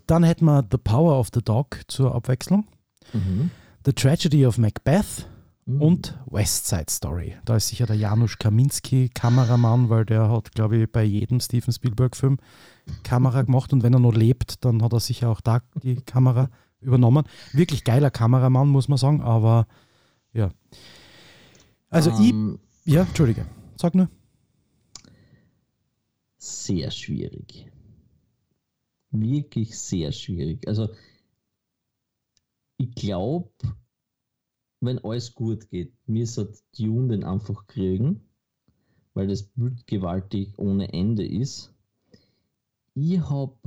[0.05, 2.67] Dann hätten wir The Power of the Dog zur Abwechslung.
[3.13, 3.51] Mhm.
[3.85, 5.27] The Tragedy of Macbeth
[5.65, 5.81] mhm.
[5.81, 7.35] und West Side Story.
[7.45, 11.71] Da ist sicher der Janusz Kaminski Kameramann, weil der hat, glaube ich, bei jedem Steven
[11.71, 12.37] Spielberg-Film
[13.03, 16.49] Kamera gemacht und wenn er noch lebt, dann hat er sicher auch da die Kamera
[16.79, 17.25] übernommen.
[17.53, 19.67] Wirklich geiler Kameramann, muss man sagen, aber
[20.33, 20.51] ja.
[21.89, 22.59] Also um, ich, ähm.
[22.85, 24.09] ja, Entschuldige, sag nur.
[26.37, 27.71] Sehr schwierig.
[29.11, 30.67] Wirklich sehr schwierig.
[30.67, 30.89] Also
[32.77, 33.49] ich glaube,
[34.79, 38.21] wenn alles gut geht, müsste Dune den einfach kriegen,
[39.13, 41.73] weil das Bild gewaltig ohne Ende ist.
[42.93, 43.57] Ich habe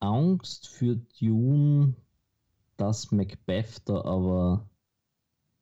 [0.00, 1.94] Angst für Dune,
[2.76, 4.68] dass Macbeth da aber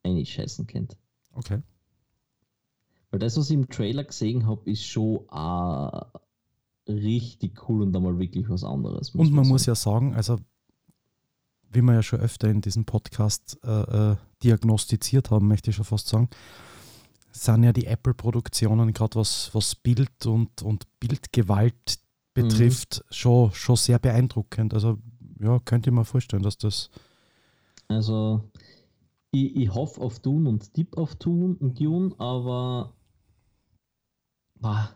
[0.05, 0.97] eigentlich scheißen kennt.
[1.33, 1.61] Okay.
[3.11, 6.13] Weil das, was ich im Trailer gesehen habe, ist schon auch
[6.87, 9.11] richtig cool und einmal wirklich was anderes.
[9.11, 10.39] Und man muss ja sagen, also
[11.71, 15.85] wie wir ja schon öfter in diesem Podcast äh, äh, diagnostiziert haben, möchte ich schon
[15.85, 16.29] fast sagen,
[17.31, 21.99] sind ja die Apple-Produktionen, gerade was, was Bild und, und Bildgewalt
[22.35, 23.13] betrifft, mhm.
[23.15, 24.75] schon, schon sehr beeindruckend.
[24.75, 24.99] Also
[25.41, 26.91] ja, könnte ich mir vorstellen, dass das.
[27.89, 28.43] Also
[29.31, 32.93] ich, ich hoffe auf Dune und tipp auf Dune, Dune aber
[34.57, 34.91] boah,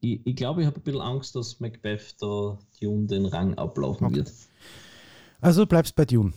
[0.00, 4.06] ich, ich glaube, ich habe ein bisschen Angst, dass Macbeth da Dune den Rang ablaufen
[4.06, 4.16] okay.
[4.16, 4.32] wird.
[5.44, 6.32] Also du bleibst bei Dune.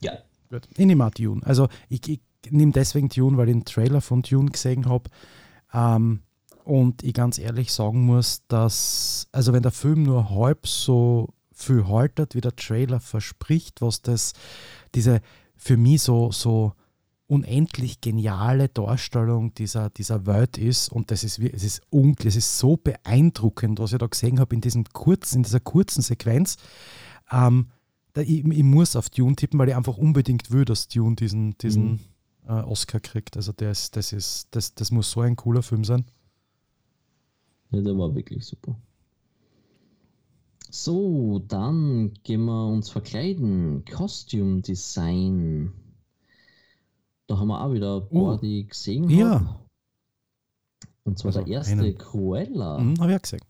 [0.00, 0.12] Ja.
[0.48, 0.68] Gut.
[0.76, 1.44] Ich nehme auch Dune.
[1.44, 2.20] Also ich, ich
[2.50, 5.10] nehme deswegen Dune, weil ich den Trailer von Dune gesehen habe.
[5.72, 6.20] Ähm,
[6.64, 11.88] und ich ganz ehrlich sagen muss, dass, also wenn der Film nur halb so viel
[11.88, 14.32] haltet, wie der Trailer verspricht, was das,
[14.94, 15.22] diese
[15.56, 16.72] für mich so, so
[17.26, 22.58] unendlich geniale Darstellung dieser, dieser Welt ist und das ist, es ist unglaublich, es ist
[22.58, 26.58] so beeindruckend, was ich da gesehen habe in, diesem kurzen, in dieser kurzen Sequenz.
[27.32, 27.68] Ähm,
[28.16, 31.92] ich, ich, muss auf Dune tippen, weil ich einfach unbedingt will, dass Dune diesen, diesen
[31.92, 32.00] mhm.
[32.46, 33.36] äh, Oscar kriegt.
[33.36, 36.04] Also das, das, ist, das, das muss so ein cooler Film sein.
[37.70, 38.76] Ja, der war wirklich super.
[40.70, 43.84] So, dann gehen wir uns verkleiden.
[43.84, 45.72] Costume Design.
[47.26, 49.34] Da haben wir auch wieder ein paar, uh, die gesehen ja.
[49.34, 49.48] haben.
[51.04, 51.98] Und zwar also der erste einen.
[51.98, 52.78] Cruella.
[52.78, 53.44] Mhm, habe ich auch gesehen.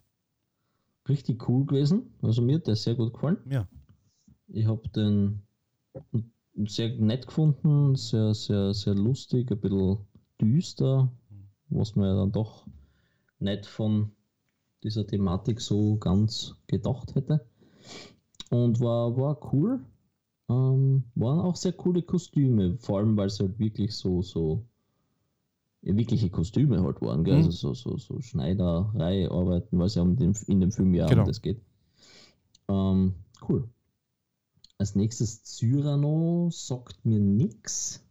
[1.09, 2.15] Richtig cool gewesen.
[2.23, 3.39] Also mir hat der sehr gut gefallen.
[3.49, 3.69] Ja.
[4.49, 5.43] Ich habe den
[6.67, 9.99] sehr nett gefunden, sehr, sehr, sehr lustig, ein bisschen
[10.41, 11.11] düster,
[11.69, 12.67] was man ja dann doch
[13.39, 14.13] nicht von
[14.83, 17.41] dieser Thematik so ganz gedacht hätte.
[18.51, 19.81] Und war, war cool.
[20.49, 24.65] Ähm, waren auch sehr coole Kostüme, vor allem weil es halt wirklich so, so
[25.83, 27.39] ja, wirkliche Kostüme halt waren, gell?
[27.39, 27.45] Mhm.
[27.47, 31.07] also so, so, so Schneiderei arbeiten, weil es ja um den, in dem Film ja
[31.07, 31.23] genau.
[31.23, 31.61] um das geht.
[32.69, 33.15] Ähm,
[33.49, 33.69] cool.
[34.83, 38.03] Als nächstes Cyrano sagt mir nichts.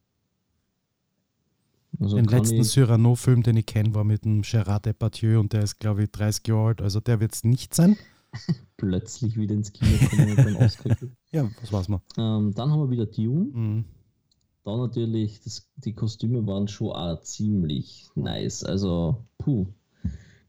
[2.00, 5.80] Also den letzten Cyrano-Film, den ich kenne, war mit dem Gerard Depardieu und der ist,
[5.80, 6.82] glaube ich, 30 Jahre alt.
[6.82, 7.98] Also der wird es nicht sein.
[8.78, 11.18] Plötzlich wieder ins Kino kommen und dann auskriegen.
[11.34, 12.00] Ja, was war's mal.
[12.18, 13.52] Ähm, dann haben wir wieder Dune.
[13.52, 13.86] Mhm.
[14.64, 18.64] Da natürlich, das, die Kostüme waren schon auch ziemlich nice.
[18.64, 19.68] Also, puh,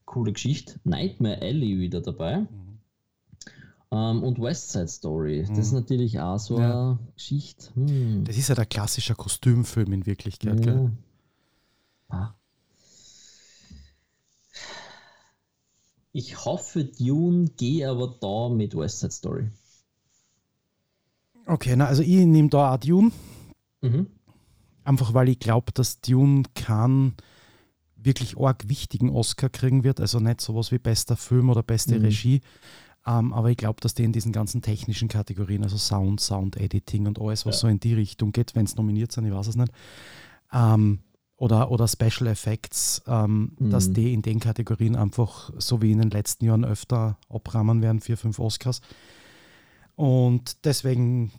[0.04, 0.78] coole Geschichte.
[0.84, 2.42] Nightmare Alley wieder dabei.
[2.42, 2.71] Mhm.
[3.92, 5.80] Um, ähm, und West Side Story, das ist mhm.
[5.80, 6.92] natürlich auch so ja.
[6.92, 7.74] eine Geschichte.
[7.74, 8.24] Hm.
[8.24, 10.64] Das ist ja der klassische Kostümfilm in Wirklichkeit.
[10.64, 10.90] Ja.
[12.08, 12.34] Ah.
[16.12, 19.50] Ich hoffe, Dune gehe aber da mit West Side Story.
[21.44, 23.12] Okay, na, also ich nehme da auch Dune.
[23.82, 24.06] Mhm.
[24.84, 27.12] Einfach weil ich glaube, dass Dune kann
[27.96, 30.00] wirklich arg wichtigen Oscar kriegen wird.
[30.00, 32.06] Also nicht sowas wie bester Film oder beste mhm.
[32.06, 32.40] Regie,
[33.06, 37.06] ähm, aber ich glaube, dass die in diesen ganzen technischen Kategorien, also Sound, Sound Editing
[37.06, 37.60] und alles, was ja.
[37.62, 39.72] so in die Richtung geht, wenn es nominiert sind, ich weiß es nicht,
[40.52, 41.00] ähm,
[41.36, 43.70] oder, oder Special Effects, ähm, mhm.
[43.70, 48.00] dass die in den Kategorien einfach so wie in den letzten Jahren öfter abrahmen werden,
[48.00, 48.80] vier, fünf Oscars.
[49.96, 51.32] Und deswegen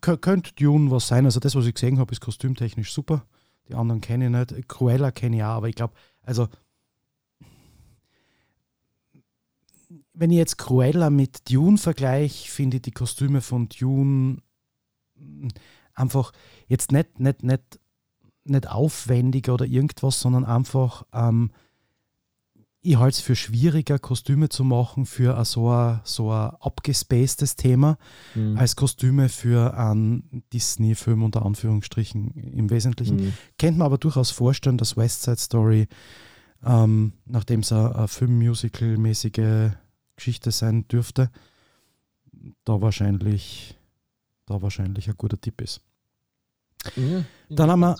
[0.00, 1.26] könnte Dune was sein.
[1.26, 3.26] Also das, was ich gesehen habe, ist kostümtechnisch super.
[3.68, 4.68] Die anderen kenne ich nicht.
[4.68, 6.48] Cruella kenne ich auch, aber ich glaube, also
[10.16, 14.38] wenn ich jetzt Cruella mit Dune vergleiche, finde ich die Kostüme von Dune
[15.16, 15.48] hm,
[15.94, 16.32] einfach
[16.66, 17.80] jetzt nicht, nicht, nicht,
[18.44, 21.50] nicht aufwendiger oder irgendwas, sondern einfach, ähm,
[22.80, 27.98] ich halte es für schwieriger, Kostüme zu machen für so ein, so ein abgespacedes Thema,
[28.34, 28.56] mhm.
[28.56, 33.16] als Kostüme für einen Disney-Film unter Anführungsstrichen im Wesentlichen.
[33.16, 33.32] Mhm.
[33.58, 35.88] Kennt man aber durchaus vorstellen, dass West Side Story,
[36.64, 39.72] ähm, nachdem es ein, ein Film-Musical-mäßige
[40.16, 41.30] Geschichte sein dürfte,
[42.64, 43.76] da wahrscheinlich,
[44.46, 45.80] da wahrscheinlich ein guter Tipp ist.
[46.96, 47.96] Ja, Dann haben wir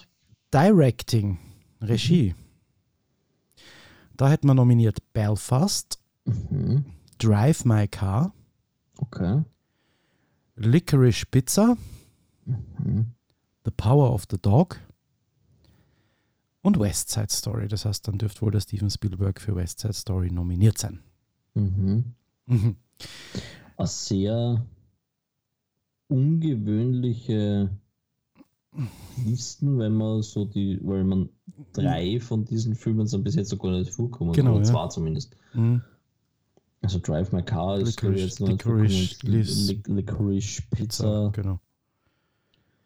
[0.53, 1.39] Directing,
[1.81, 2.33] Regie.
[2.33, 2.43] Mhm.
[4.17, 6.87] Da hätten wir nominiert Belfast, mhm.
[7.19, 8.33] Drive My Car,
[8.99, 9.43] okay.
[10.57, 11.77] Licorice Pizza,
[12.45, 13.13] mhm.
[13.65, 14.81] The Power of the Dog
[16.63, 17.69] und West Side Story.
[17.69, 21.03] Das heißt, dann dürfte wohl der Steven Spielberg für West Side Story nominiert sein.
[21.57, 22.05] Mhm.
[22.47, 22.77] Mhm.
[23.77, 24.65] Eine sehr
[26.09, 27.71] ungewöhnliche
[29.25, 31.31] Listen, wenn man so die, weil man
[31.73, 34.65] drei von diesen Filmen sind bis jetzt so gar nicht vorkommen, genau, oder ja.
[34.65, 35.35] zwei zumindest.
[35.55, 35.83] Mhm.
[36.83, 41.31] Also Drive My Car ist Licorice, jetzt noch Licorice, Lic Licorice Pizza.
[41.31, 41.33] Pizza.
[41.33, 41.61] Genau.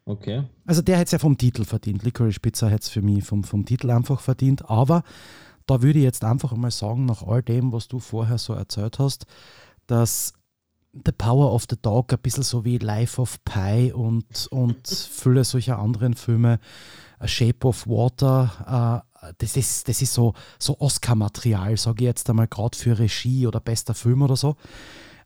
[0.04, 0.44] Okay.
[0.64, 2.04] Also der hätte es ja vom Titel verdient.
[2.04, 5.02] Licorice Pizza hätte es für mich vom, vom Titel einfach verdient, aber
[5.70, 8.98] da würde ich jetzt einfach mal sagen, nach all dem, was du vorher so erzählt
[8.98, 9.26] hast,
[9.87, 10.33] dass
[10.92, 15.44] The Power of the Dog, ein bisschen so wie Life of Pi und, und viele
[15.44, 16.59] solcher anderen Filme.
[17.20, 22.28] A Shape of Water, äh, das ist, das ist so, so Oscar-Material, sage ich jetzt
[22.28, 24.56] einmal, gerade für Regie oder bester Film oder so.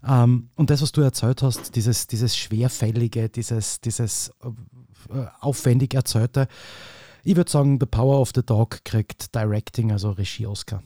[0.07, 6.49] Ähm, und das, was du erzählt hast, dieses, dieses Schwerfällige, dieses, dieses äh, aufwendig Erzählte,
[7.25, 10.83] ich würde sagen, The Power of the Dog kriegt Directing, also Regie-Oscar.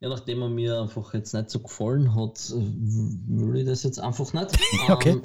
[0.00, 4.32] Ja, nachdem er mir einfach jetzt nicht so gefallen hat, würde ich das jetzt einfach
[4.32, 4.58] nicht.
[4.88, 5.20] okay.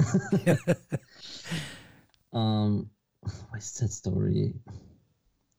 [2.33, 2.89] ähm,
[3.51, 4.55] West Side Story.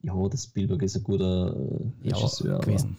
[0.03, 2.55] Ja, das Spielberg ist ein guter äh, Regisseur.
[2.55, 2.99] Ja, gewesen.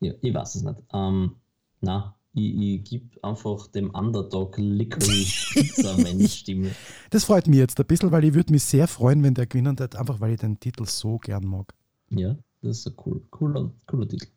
[0.00, 0.82] Ja, ich weiß es nicht.
[0.92, 1.36] Ähm,
[1.80, 6.70] na, ich, ich gebe einfach dem Underdog Licorice Pizza meine Stimme.
[7.10, 9.78] Das freut mich jetzt ein bisschen, weil ich würde mich sehr freuen, wenn der gewinnen
[9.78, 11.74] wird, einfach weil ich den Titel so gern mag.
[12.10, 14.28] Ja, das ist ein cool, cooler, cooler Titel.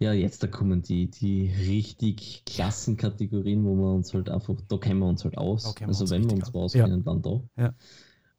[0.00, 4.76] Ja, jetzt da kommen die, die richtig klassen Kategorien, wo wir uns halt einfach, da
[4.76, 5.66] kennen wir uns halt aus.
[5.66, 7.12] Okay, also wenn wir uns auskennen, ja.
[7.12, 7.40] dann da.
[7.56, 7.74] Ja.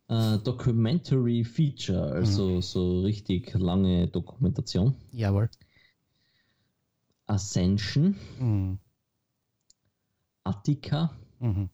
[0.08, 2.62] Uh, Documentary Feature, also mhm.
[2.62, 4.94] so richtig lange Dokumentation.
[5.12, 5.50] Jawohl.
[7.28, 8.16] Ascension.
[8.40, 8.80] Mhm.
[10.44, 11.12] Attica.
[11.40, 11.70] Mhm.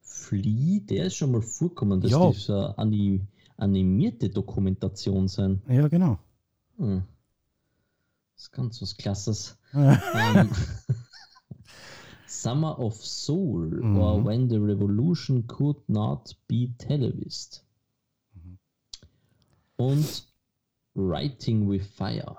[0.00, 2.00] Flea, der ist schon mal vorkommen.
[2.00, 2.18] Das ja.
[2.18, 5.62] dürfte eine animierte Dokumentation sein.
[5.68, 6.18] Ja, genau.
[6.76, 7.02] Hm.
[8.34, 9.58] Das ist ganz was Klasses.
[9.72, 9.82] um,
[10.14, 10.50] ähm,
[12.26, 13.98] Summer of Soul mhm.
[13.98, 17.64] or When the Revolution Could Not Be Televised.
[18.34, 18.58] Mhm.
[19.76, 20.26] Und
[20.94, 22.36] Writing with Fire.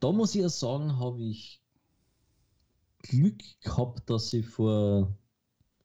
[0.00, 1.62] Da muss ich ja sagen, habe ich
[3.02, 5.14] Glück gehabt, dass ich vor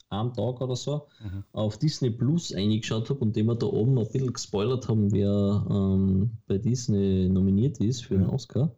[0.10, 1.44] einem Tag oder so mhm.
[1.52, 5.66] auf Disney Plus eingeschaut habe und dem wir da oben ein bisschen gespoilert haben, wer
[5.70, 8.76] ähm, bei Disney nominiert ist für den Oscar.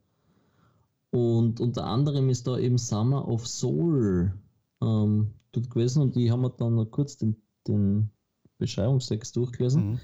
[1.11, 4.33] Und unter anderem ist da eben Summer of Soul
[4.81, 8.09] ähm, dort gewesen und die haben wir dann noch kurz den, den
[8.57, 9.91] Beschreibungstext durchgelesen.
[9.91, 9.99] Mhm.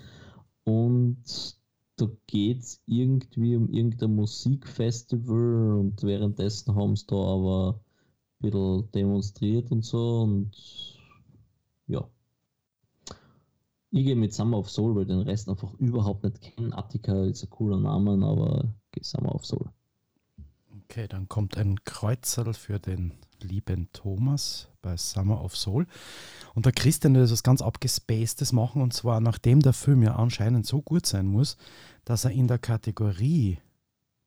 [0.65, 1.58] Und
[2.08, 7.80] da geht es irgendwie um irgendein Musikfestival und währenddessen haben sie da aber
[8.39, 10.52] ein bisschen demonstriert und so und
[11.88, 12.08] ja.
[13.92, 16.74] Ich gehe mit Summer of Soul, weil den Rest einfach überhaupt nicht kennen.
[16.74, 19.70] Attica ist ein cooler Name, aber gehe Summer of Soul.
[20.86, 25.88] Okay, dann kommt ein Kreuzel für den lieben Thomas bei Summer of Soul.
[26.56, 30.66] Und der Christian will das ganz abgespacedes machen und zwar nachdem der Film ja anscheinend
[30.66, 31.58] so gut sein muss,
[32.06, 33.60] dass er in der Kategorie,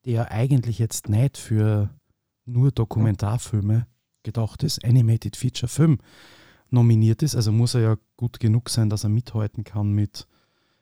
[0.05, 1.91] die ja eigentlich jetzt nicht für
[2.45, 3.87] nur Dokumentarfilme
[4.23, 5.99] gedacht ist, Animated Feature Film,
[6.71, 7.35] nominiert ist.
[7.35, 10.27] Also muss er ja gut genug sein, dass er mithalten kann mit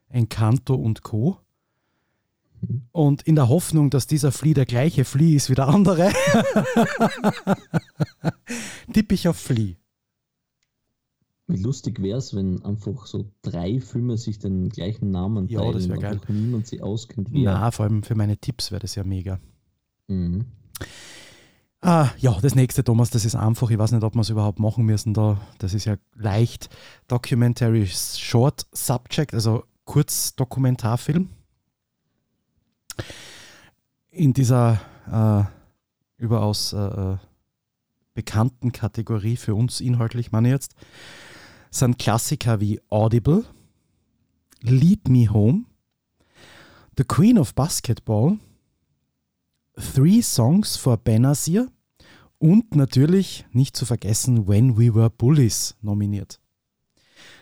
[0.09, 1.39] Encanto und Co.
[2.93, 6.13] Und in der Hoffnung, dass dieser Flea der gleiche Flea ist wie der andere,
[8.93, 9.75] tippe ich auf Flea.
[11.47, 15.73] Wie lustig wäre es, wenn einfach so drei Filme sich den gleichen Namen teilen ja,
[15.73, 16.21] das wäre geil.
[16.29, 17.29] niemand sie auskennt.
[17.33, 17.45] Wer.
[17.45, 19.39] Na, vor allem für meine Tipps wäre das ja mega.
[20.09, 20.47] Mhm.
[21.83, 23.69] Ah, ja, das nächste, Thomas, das ist einfach.
[23.69, 25.39] Ich weiß nicht, ob wir es überhaupt machen müssen da.
[25.59, 26.71] Das ist ja leicht.
[27.09, 31.29] Documentary Short Subject, also Kurzdokumentarfilm.
[34.09, 34.81] In dieser
[35.13, 35.45] äh,
[36.17, 37.17] überaus äh, äh,
[38.15, 40.75] bekannten Kategorie für uns inhaltlich, meine ich jetzt,
[41.75, 43.45] sind Klassiker wie Audible,
[44.61, 45.65] Lead Me Home,
[46.97, 48.39] The Queen of Basketball,
[49.77, 51.69] Three Songs for Benazir
[52.39, 56.41] und natürlich nicht zu vergessen When We Were Bullies nominiert.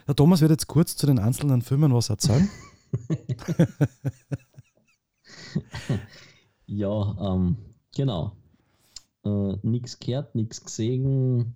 [0.07, 2.49] Der Thomas wird jetzt kurz zu den einzelnen Filmen was erzählen.
[6.65, 7.57] ja, ähm,
[7.95, 8.35] genau.
[9.23, 11.55] Äh, nichts gehört, nichts gesehen.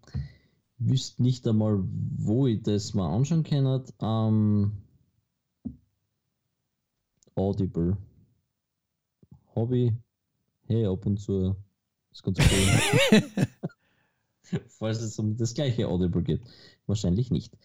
[0.79, 3.83] Wüsste nicht einmal, wo ich das mal anschauen kann.
[4.01, 4.77] Ähm,
[7.35, 7.97] Audible.
[9.55, 9.95] Hobby.
[10.67, 11.55] Hey, ab und zu
[12.11, 13.21] ist ganz okay.
[14.67, 16.41] Falls es um das gleiche Audible geht.
[16.85, 17.57] Wahrscheinlich nicht.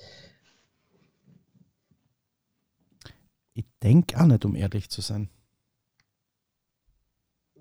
[3.54, 5.28] Ich denke auch nicht, um ehrlich zu sein.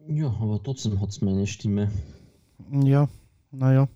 [0.08, 1.92] Ja, aber trotzdem hat es meine Stimme.
[2.72, 3.10] Ja,
[3.52, 3.88] naja.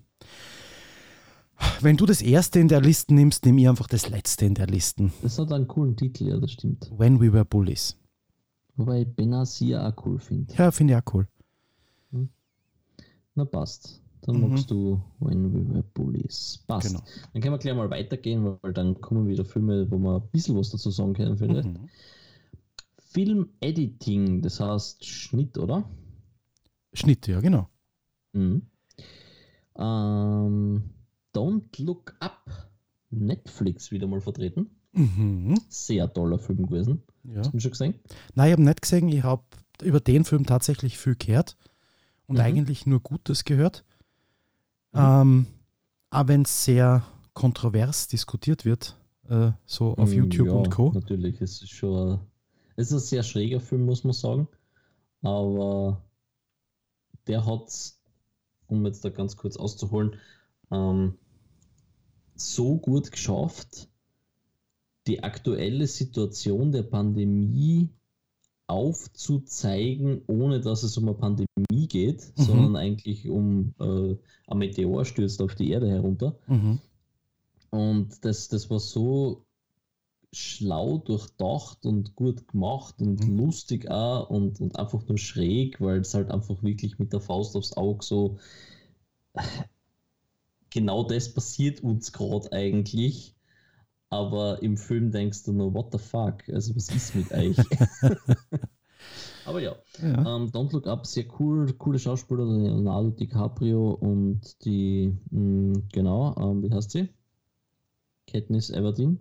[1.82, 4.67] Wenn du das erste in der Liste nimmst, nimm ich einfach das letzte in der
[4.67, 5.11] Liste.
[5.21, 6.91] Das hat einen coolen Titel, ja, das stimmt.
[6.97, 7.97] When We Were Bullies.
[8.76, 10.53] Wobei ich Benazir auch cool finde.
[10.55, 11.28] Ja, finde ich auch cool.
[13.36, 14.01] Na passt.
[14.21, 14.49] Dann mhm.
[14.49, 16.63] magst du When We Were Bullies.
[16.67, 16.88] Passt.
[16.88, 17.03] Genau.
[17.34, 20.57] Dann können wir gleich mal weitergehen, weil dann kommen wieder Filme, wo wir ein bisschen
[20.57, 21.67] was dazu sagen können vielleicht.
[21.67, 21.89] Mhm.
[22.97, 25.89] Film Editing, das heißt Schnitt, oder?
[26.93, 27.69] Schnitt, ja, genau.
[28.34, 28.63] Mhm.
[29.78, 30.84] Ähm,
[31.36, 32.49] Don't Look Up,
[33.09, 34.69] Netflix wieder mal vertreten.
[34.93, 35.59] Mhm.
[35.67, 37.03] Sehr toller Film gewesen.
[37.23, 37.39] Ja.
[37.39, 37.95] Hast du ihn schon gesehen?
[38.33, 39.07] Nein, ich habe nicht gesehen.
[39.09, 39.43] Ich habe
[39.81, 41.57] über den Film tatsächlich viel gehört
[42.27, 42.41] und Mhm.
[42.41, 43.83] eigentlich nur Gutes gehört.
[44.93, 44.99] Mhm.
[45.01, 45.47] Ähm,
[46.09, 48.95] aber wenn es sehr kontrovers diskutiert wird,
[49.27, 50.91] äh, so auf Mm, YouTube ja, und Co.
[50.93, 52.19] Natürlich, es ist schon
[52.77, 54.47] es ist ein sehr schräger Film, muss man sagen.
[55.21, 56.01] Aber
[57.27, 57.93] der hat
[58.67, 60.15] um jetzt da ganz kurz auszuholen,
[60.71, 61.15] ähm,
[62.36, 63.88] so gut geschafft,
[65.07, 67.89] die aktuelle Situation der Pandemie
[68.67, 72.43] aufzuzeigen, ohne dass es um eine Pandemie geht, Mhm.
[72.43, 74.15] sondern eigentlich um äh,
[74.47, 76.38] ein Meteor stürzt auf die Erde herunter.
[76.47, 76.79] Mhm.
[77.69, 79.45] Und das, das war so
[80.33, 83.38] schlau durchdacht und gut gemacht und Mhm.
[83.38, 87.55] lustig auch und, und einfach nur schräg, weil es halt einfach wirklich mit der Faust
[87.55, 88.38] aufs Auge so
[90.76, 93.36] genau das passiert uns gerade eigentlich.
[94.11, 96.47] Aber im Film denkst du nur, what the fuck?
[96.49, 97.57] Also, was ist mit euch?
[99.45, 100.28] Aber ja, Ja.
[100.38, 106.63] ähm, Don't Look Up, sehr cool, coole Schauspieler, Leonardo DiCaprio und die, mh, genau, ähm,
[106.63, 107.09] wie heißt sie?
[108.28, 109.19] Katniss Everdeen,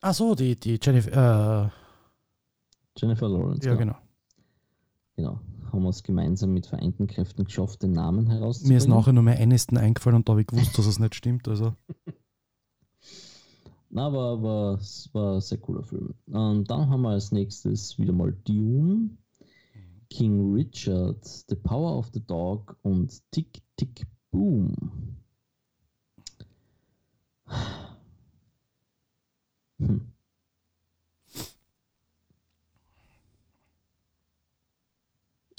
[0.00, 3.66] Ach so, die, die Jennifer, äh, Jennifer Lawrence.
[3.66, 3.96] ja genau.
[5.16, 5.40] Genau,
[5.72, 8.74] haben wir es gemeinsam mit vereinten Kräften geschafft, den Namen herauszubringen.
[8.74, 11.14] Mir ist nachher nur mehr Aniston eingefallen und da habe ich gewusst, dass es nicht
[11.14, 11.48] stimmt.
[11.48, 11.74] Also.
[13.90, 16.14] Na, aber, aber es war ein sehr cooler Film.
[16.26, 19.16] Und dann haben wir als nächstes wieder mal Dune,
[20.10, 24.74] King Richard, The Power of the Dog und Tick Tick Boom.
[29.80, 30.12] Hm.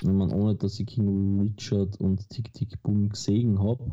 [0.09, 3.91] Ich meine, ohne dass ich King Richard und Tick Tick Boom gesehen habe,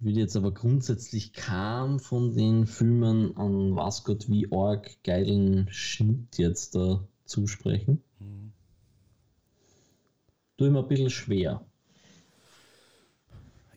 [0.00, 6.38] würde jetzt aber grundsätzlich kaum von den Filmen an was Gott wie arg geilen Schnitt
[6.38, 8.02] jetzt da zusprechen.
[10.56, 11.64] Tue ich mir ein bisschen schwer.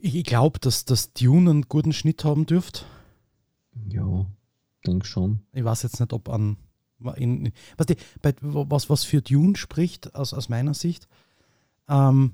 [0.02, 2.86] Ich, glaube, dass das Dune einen guten Schnitt haben dürfte.
[3.90, 4.26] Ja,
[4.86, 5.40] denk schon.
[5.52, 6.58] Ich weiß jetzt nicht, ob an.
[7.16, 11.08] In, was, die, bei, was, was für Dune spricht, aus, aus meiner Sicht,
[11.90, 12.34] ähm,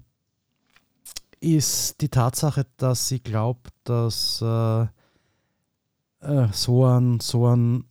[1.39, 4.83] ist die Tatsache, dass ich glaube, dass äh,
[6.21, 7.85] äh, so, einen, so einen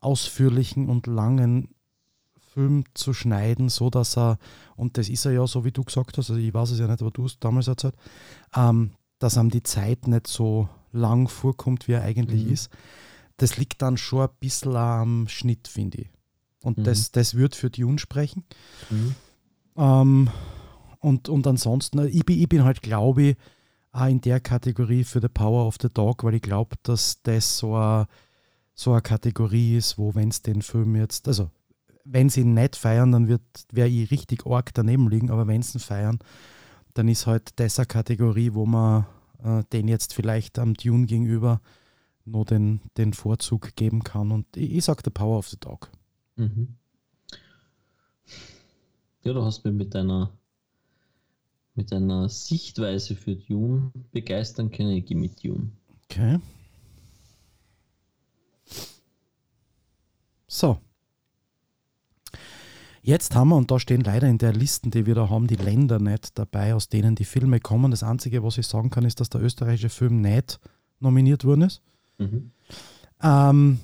[0.00, 1.74] ausführlichen und langen
[2.52, 4.38] Film zu schneiden, so dass er,
[4.76, 6.88] und das ist er ja so, wie du gesagt hast, also ich weiß es ja
[6.88, 7.94] nicht, aber du hast damals erzählt,
[8.54, 12.52] ähm, dass ihm die Zeit nicht so lang vorkommt, wie er eigentlich Mhm.
[12.52, 12.70] ist.
[13.36, 16.10] Das liegt dann schon ein bisschen am Schnitt, finde ich.
[16.66, 16.84] Und Mhm.
[16.84, 18.42] das, das wird für Dune sprechen.
[18.90, 19.14] Mhm.
[19.76, 20.30] Ähm,
[20.98, 23.36] und, und ansonsten, ich bin, ich bin halt, glaube ich,
[23.92, 27.58] auch in der Kategorie für The Power of the Dog, weil ich glaube, dass das
[27.58, 28.08] so eine
[28.74, 31.50] so Kategorie ist, wo, wenn es den Film jetzt, also
[32.04, 35.62] wenn sie ihn nicht feiern, dann wird werde ich richtig arg daneben liegen, aber wenn
[35.62, 36.18] sie ihn feiern,
[36.94, 39.06] dann ist halt das eine Kategorie, wo man
[39.44, 41.60] äh, den jetzt vielleicht am Dune gegenüber
[42.24, 44.32] nur den, den Vorzug geben kann.
[44.32, 45.90] Und ich, ich sage The Power of the Dog.
[46.36, 46.68] Mhm.
[49.22, 50.30] Ja, du hast mich mit deiner
[51.74, 54.92] mit deiner Sichtweise für Dune begeistern können.
[54.92, 55.70] Ich gehe mit Dune.
[56.04, 56.38] Okay.
[60.46, 60.78] So.
[63.02, 65.56] Jetzt haben wir, und da stehen leider in der Liste, die wir da haben, die
[65.56, 67.90] Länder nicht dabei, aus denen die Filme kommen.
[67.90, 70.58] Das Einzige, was ich sagen kann, ist, dass der österreichische Film nicht
[70.98, 71.82] nominiert worden ist.
[72.18, 72.50] Mhm.
[73.22, 73.80] Ähm,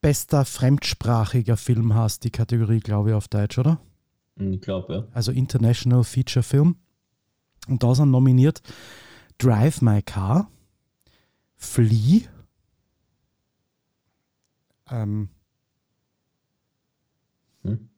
[0.00, 3.80] bester fremdsprachiger Film hast die Kategorie, glaube ich, auf Deutsch, oder?
[4.36, 5.04] Ich glaube, ja.
[5.12, 6.76] Also International Feature Film.
[7.68, 8.62] Und da sind nominiert
[9.38, 10.50] Drive My Car,
[11.56, 12.22] Flea,
[14.90, 15.28] ähm,
[17.62, 17.88] Hm?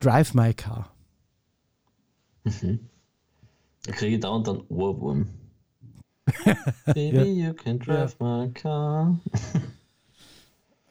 [0.00, 0.90] Drive My Car.
[2.44, 2.80] Mhm.
[3.82, 5.28] Da kriege ich dauernd einen Ohrwurm.
[6.86, 7.48] Baby, ja.
[7.48, 8.26] you can drive ja.
[8.26, 9.20] my car.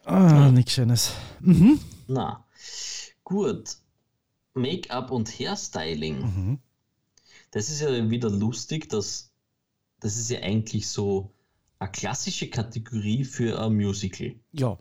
[0.04, 1.14] ah, nichts Schönes.
[1.40, 1.80] Mhm.
[2.06, 2.44] Na,
[3.24, 3.78] gut.
[4.54, 6.20] Make-up und Hairstyling.
[6.20, 6.58] Mhm.
[7.50, 9.32] Das ist ja wieder lustig, dass
[9.98, 11.32] das ist ja eigentlich so
[11.78, 14.34] eine klassische Kategorie für ein Musical.
[14.52, 14.78] Ja.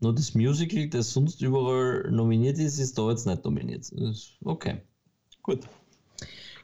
[0.00, 3.90] Nur das Musical, das sonst überall nominiert ist, ist da jetzt nicht nominiert.
[4.44, 4.82] Okay,
[5.42, 5.60] gut.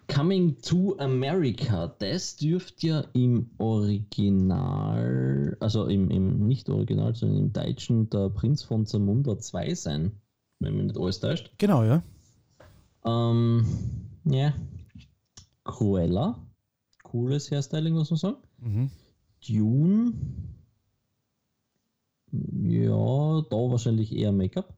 [0.06, 4.76] Coming to America, das dürfte ja im Original,
[5.60, 10.12] also im, im nicht Original, sondern im Deutschen der Prinz von Zamunda 2 sein,
[10.60, 11.52] wenn mich nicht alles täuscht.
[11.56, 12.02] Genau, ja.
[13.06, 13.64] Ähm,
[14.24, 14.52] ja.
[15.64, 16.38] Cruella,
[17.02, 18.36] cooles Hairstyling, muss man sagen.
[18.58, 18.90] Mhm.
[19.48, 20.12] Dune,
[22.32, 24.76] ja, da wahrscheinlich eher Make-up.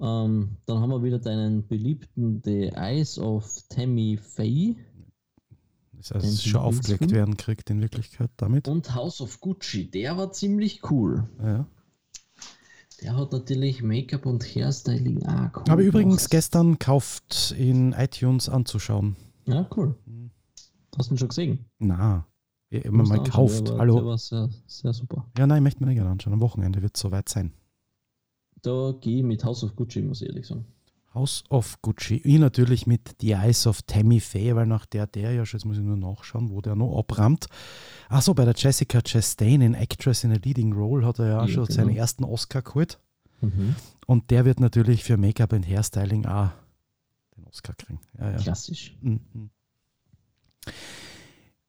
[0.00, 4.76] Ähm, dann haben wir wieder deinen beliebten The Eyes of Tammy Faye.
[5.92, 8.66] Das heißt, es schon aufgelegt werden kriegt in Wirklichkeit damit.
[8.66, 11.28] Und House of Gucci, der war ziemlich cool.
[11.40, 11.66] Ja.
[13.00, 15.64] Der hat natürlich Make-up und Hairstyling auch cool.
[15.68, 19.16] Habe übrigens gestern gekauft in iTunes anzuschauen.
[19.46, 19.96] Ja, cool.
[20.96, 21.64] Hast du ihn schon gesehen?
[21.78, 22.26] Na,
[22.80, 23.68] immer mal gekauft.
[23.68, 23.94] Der war, Hallo.
[23.96, 25.26] Der war sehr, sehr super.
[25.38, 26.32] Ja, nein, ich möchte mir nicht gerne anschauen.
[26.34, 27.52] Am Wochenende wird es soweit sein.
[28.62, 30.64] Da gehe ich mit House of Gucci, muss ich ehrlich sagen.
[31.14, 32.22] House of Gucci.
[32.24, 35.76] Ich natürlich mit The Eyes of Tammy Faye, weil nach der der ja, jetzt muss
[35.76, 37.46] ich nur nachschauen, wo der noch abrammt.
[38.08, 41.48] Achso, bei der Jessica Chastain in Actress in a Leading Role hat er ja, ja
[41.48, 41.74] schon genau.
[41.74, 42.98] seinen ersten Oscar geholt.
[43.42, 43.74] Mhm.
[44.06, 46.50] Und der wird natürlich für Make-up und Hairstyling auch
[47.36, 48.00] den Oscar kriegen.
[48.18, 48.36] Ja, ja.
[48.38, 48.96] Klassisch.
[49.02, 49.50] Mhm.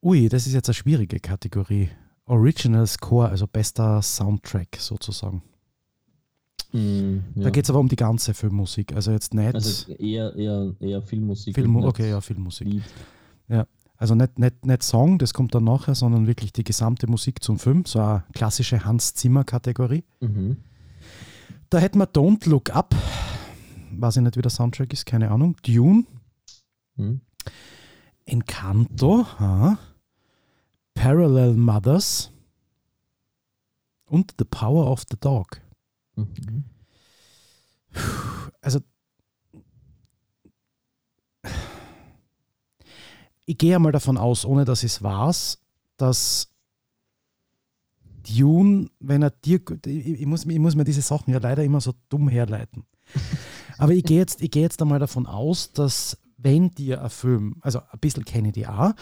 [0.04, 1.90] Ui, das ist jetzt eine schwierige Kategorie.
[2.26, 5.42] Original Score, also bester Soundtrack sozusagen.
[6.74, 7.44] Mm, ja.
[7.44, 9.56] Da geht es aber um die ganze Filmmusik, also jetzt nicht.
[9.56, 11.56] Also eher, eher, eher Filmmusik.
[11.56, 12.68] Film, okay, ja, Filmmusik.
[12.68, 12.84] Lied.
[13.48, 17.42] Ja, also nicht, nicht, nicht Song, das kommt dann nachher, sondern wirklich die gesamte Musik
[17.42, 20.04] zum Film, so eine klassische Hans-Zimmer-Kategorie.
[20.20, 20.58] Mhm.
[21.70, 22.94] Da hätten wir Don't Look Up,
[23.92, 25.56] weiß ich nicht, wie der Soundtrack ist, keine Ahnung.
[25.66, 26.04] Dune,
[26.98, 27.22] mhm.
[28.26, 29.78] Encanto, ha.
[30.94, 32.32] Parallel Mothers
[34.06, 35.62] und The Power of the Dog.
[36.16, 36.66] Mhm.
[38.62, 38.80] Also,
[43.46, 45.60] ich gehe mal davon aus, ohne dass ich es weiß,
[45.98, 46.50] dass
[48.24, 51.94] Dune, wenn er dir, ich, muss, ich muss mir diese Sachen ja leider immer so
[52.10, 52.86] dumm herleiten.
[53.78, 57.80] Aber ich gehe jetzt, ich jetzt einmal davon aus, dass wenn dir ein Film, also
[57.80, 58.94] ein bisschen kenne ich die auch,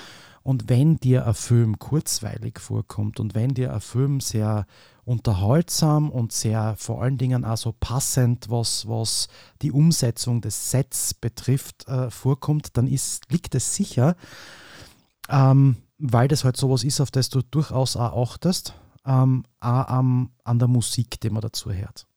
[0.43, 4.65] und wenn dir ein Film kurzweilig vorkommt und wenn dir ein Film sehr
[5.05, 9.27] unterhaltsam und sehr vor allen Dingen auch so passend, was, was
[9.61, 14.15] die Umsetzung des Sets betrifft, äh, vorkommt, dann ist, liegt es sicher,
[15.29, 18.73] ähm, weil das halt sowas ist, auf das du durchaus auch achtest,
[19.05, 22.07] ähm, auch ähm, an der Musik, die man dazu hört.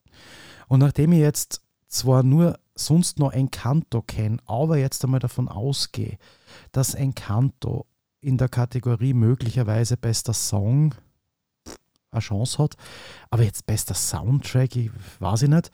[0.69, 6.19] Und nachdem ich jetzt zwar nur sonst noch Encanto kenne, aber jetzt einmal davon ausgehe,
[6.73, 7.87] dass Encanto
[8.25, 10.95] in der Kategorie möglicherweise bester Song
[12.11, 12.75] eine Chance hat.
[13.31, 15.71] Aber jetzt bester Soundtrack, ich weiß ich nicht.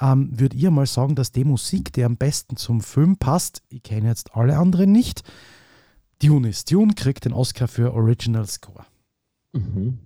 [0.00, 3.82] Ähm, Würde ich mal sagen, dass die Musik, die am besten zum Film passt, ich
[3.82, 5.22] kenne jetzt alle anderen nicht,
[6.20, 6.70] Dune ist.
[6.70, 8.84] Dune kriegt den Oscar für Original Score.
[9.52, 9.98] Mhm.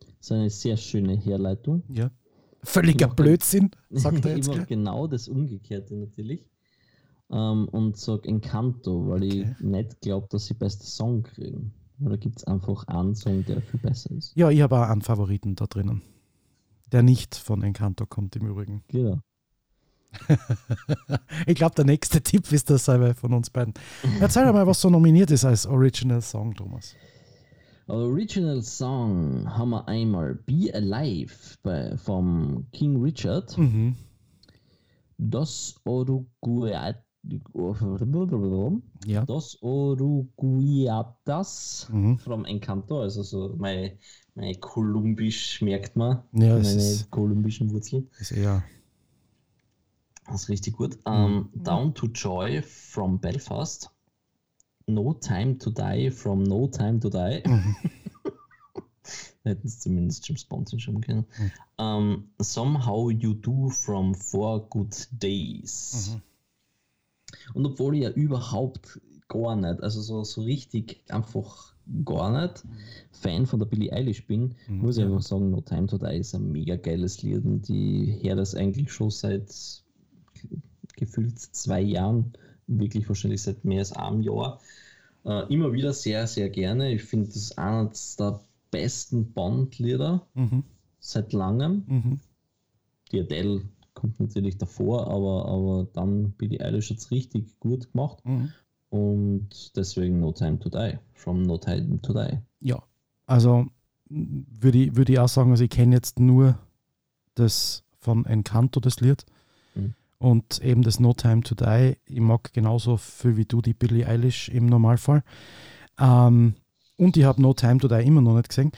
[0.00, 1.82] Das ist eine sehr schöne Herleitung.
[1.88, 2.10] Ja.
[2.62, 4.48] Völliger Blödsinn, sagt er jetzt.
[4.48, 6.49] Immer genau das Umgekehrte natürlich
[7.30, 9.54] ähm, und sage Encanto, weil okay.
[9.54, 11.72] ich nicht glaube, dass sie beste Song kriegen.
[12.04, 14.34] Oder gibt es einfach einen Song, der viel besser ist?
[14.34, 16.02] Ja, ich habe auch einen Favoriten da drinnen.
[16.92, 18.82] Der nicht von Encanto kommt im Übrigen.
[18.88, 19.20] Genau.
[21.46, 23.74] ich glaube, der nächste Tipp ist das selber von uns beiden.
[24.20, 26.94] Erzähl doch mal, was so nominiert ist als Original Song, Thomas.
[27.86, 33.56] Original Song haben wir einmal Be Alive bei, vom King Richard.
[33.58, 33.96] Mhm.
[35.18, 36.94] Dos Oruguay
[39.04, 39.24] ja.
[39.24, 40.28] Dos Oruguiatas
[41.92, 42.18] mhm.
[42.18, 43.98] from Encanto, also so mein,
[44.34, 48.08] mein Kolumbisch merkt man, ja, meine kolumbischen Wurzeln.
[48.18, 48.64] Ist eher.
[50.26, 50.98] Das ist richtig gut.
[51.04, 51.64] Um, mhm.
[51.64, 53.90] Down to Joy from Belfast.
[54.86, 57.42] No Time to Die from No Time to Die.
[57.46, 57.76] Mhm.
[59.42, 61.26] Hätten es zumindest James Bond schon können.
[61.38, 61.50] Mhm.
[61.84, 66.12] Um, Somehow You Do from Four Good Days.
[66.14, 66.22] Mhm.
[67.54, 71.74] Und obwohl ich ja überhaupt gar nicht, also so, so richtig einfach
[72.04, 72.64] gar nicht
[73.12, 76.16] Fan von der Billie Eilish bin, mhm, muss ich einfach sagen, No Time to Die
[76.16, 79.52] ist ein mega geiles Lied und ich höre das eigentlich schon seit
[80.96, 82.32] gefühlt zwei Jahren,
[82.66, 84.60] wirklich wahrscheinlich seit mehr als einem Jahr,
[85.24, 86.92] äh, immer wieder sehr, sehr gerne.
[86.92, 90.64] Ich finde, das ist eines der besten Bond-Lieder mhm.
[90.98, 91.84] seit langem.
[91.86, 92.20] Mhm.
[93.10, 93.62] Die Adele
[93.94, 98.24] kommt natürlich davor, aber, aber dann Billie Eilish hat es richtig gut gemacht.
[98.24, 98.52] Mhm.
[98.90, 102.38] Und deswegen No Time to Die, from No Time to Die.
[102.60, 102.82] Ja,
[103.26, 103.66] also
[104.08, 106.58] würde ich, würd ich auch sagen, also ich kenne jetzt nur
[107.34, 109.24] das von Encanto, das Lied.
[109.74, 109.94] Mhm.
[110.18, 111.96] Und eben das No Time to Die.
[112.06, 115.22] Ich mag genauso viel wie du die Billie Eilish im Normalfall.
[115.98, 116.54] Ähm,
[116.96, 118.72] und ich habe No Time to Die immer noch nicht gesehen.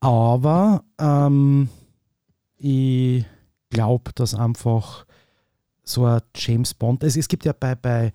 [0.00, 1.68] Aber ähm,
[2.58, 3.24] ich
[3.74, 5.04] glaube, dass einfach
[5.82, 8.12] so ein James Bond, es, es gibt ja bei, bei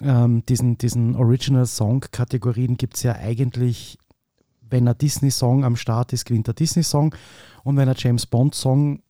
[0.00, 3.98] ähm, diesen, diesen Original Song-Kategorien gibt es ja eigentlich,
[4.62, 7.14] wenn ein Disney-Song am Start ist, gewinnt der Disney-Song.
[7.64, 9.02] Und wenn ein James Bond-Song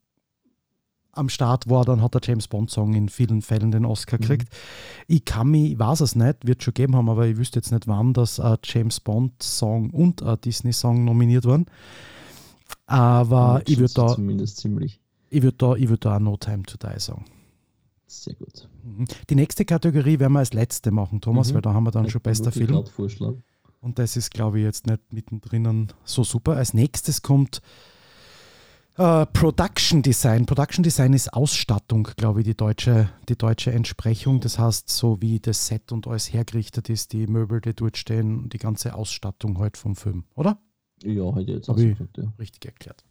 [1.13, 4.21] am Start war, dann hat der James Bond-Song in vielen Fällen den Oscar mhm.
[4.23, 4.53] gekriegt.
[4.53, 5.05] Mhm.
[5.15, 7.73] Ich kann mich, ich weiß es nicht, wird schon geben haben, aber ich wüsste jetzt
[7.73, 11.67] nicht, wann das ein James Bond-Song und ein Disney-Song nominiert waren.
[12.87, 14.09] Aber ich würde da.
[14.09, 15.01] Zumindest ziemlich.
[15.37, 17.27] Ich würde da, würd da auch No Time to Die sagen.
[18.07, 18.71] Sehr gut.
[18.83, 19.05] Mhm.
[19.29, 21.57] Die nächste Kategorie werden wir als letzte machen, Thomas, mhm.
[21.57, 22.85] weil da haben wir dann ich schon bester Film.
[23.83, 26.57] Und das ist, glaube ich, jetzt nicht mittendrin so super.
[26.57, 27.61] Als nächstes kommt
[28.99, 30.47] Uh, Production Design.
[30.47, 34.41] Production Design ist Ausstattung, glaube ich, die deutsche, die deutsche Entsprechung.
[34.41, 38.49] Das heißt, so wie das Set und alles hergerichtet ist, die Möbel, die dort stehen,
[38.49, 40.59] die ganze Ausstattung halt vom Film, oder?
[41.03, 42.33] Ja, heute jetzt Habe ich ja.
[42.39, 43.05] richtig erklärt.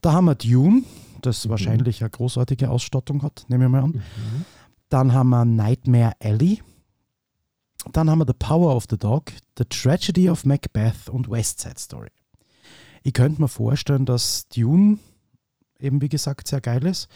[0.00, 0.82] Da haben wir Dune,
[1.22, 1.50] das mhm.
[1.50, 3.90] wahrscheinlich eine großartige Ausstattung hat, nehme ich mal an.
[3.90, 4.44] Mhm.
[4.88, 6.62] Dann haben wir Nightmare Alley.
[7.92, 11.78] Dann haben wir The Power of the Dog, The Tragedy of Macbeth und West Side
[11.78, 12.10] Story.
[13.02, 14.98] Ich könnte mir vorstellen, dass Dune
[15.80, 17.08] eben wie gesagt sehr geil ist.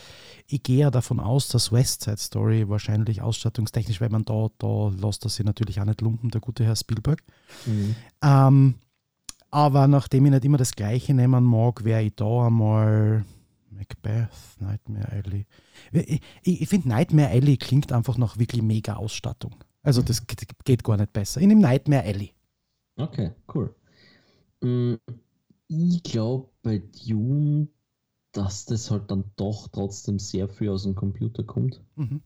[0.47, 4.89] Ich gehe ja davon aus, dass West Side Story wahrscheinlich ausstattungstechnisch, weil man da, da
[4.89, 7.23] lässt er sich natürlich auch nicht lumpen, der gute Herr Spielberg.
[7.67, 7.97] Mhm.
[8.23, 8.75] Ähm,
[9.55, 13.25] aber nachdem ich nicht immer das Gleiche nehmen mag, wäre ich da einmal
[13.71, 14.29] Macbeth,
[14.59, 15.47] Nightmare Alley.
[15.93, 19.55] Ich, ich, ich finde Nightmare Alley klingt einfach nach wirklich mega Ausstattung.
[19.85, 21.41] Also das geht gar nicht besser.
[21.41, 22.33] Ich nehme Nightmare Alley.
[22.97, 23.73] Okay, cool.
[24.61, 24.95] Mm,
[25.69, 27.69] ich glaube bei Dune,
[28.33, 31.81] dass das halt dann doch trotzdem sehr viel aus dem Computer kommt.
[31.95, 32.23] Mhm.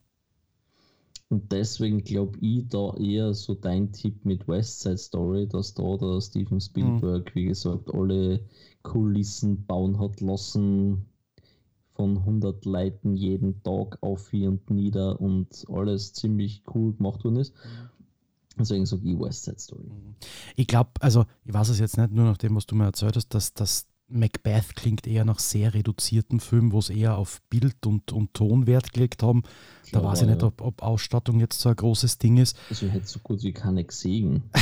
[1.30, 5.96] Und deswegen glaube ich da eher so dein Tipp mit West Side Story, dass da
[5.96, 7.38] der Steven Spielberg, mhm.
[7.38, 8.40] wie gesagt, alle
[8.82, 11.04] Kulissen bauen hat lassen,
[11.98, 17.36] von 100 Leuten jeden Tag auf hier und nieder und alles ziemlich cool gemacht worden
[17.36, 17.52] ist.
[18.56, 19.84] Deswegen sage ich West Side Story.
[19.84, 20.14] Mhm.
[20.56, 23.16] Ich glaube, also ich weiß es jetzt nicht, nur nach dem, was du mir erzählt
[23.16, 27.86] hast, dass das Macbeth klingt eher nach sehr reduzierten Film, wo es eher auf Bild
[27.86, 29.42] und, und Ton Wert gelegt haben.
[29.92, 32.56] Da weiß ich nicht, ob, ob, Ausstattung jetzt so ein großes Ding ist.
[32.70, 34.44] Also ich hätte so gut wie keine gesehen.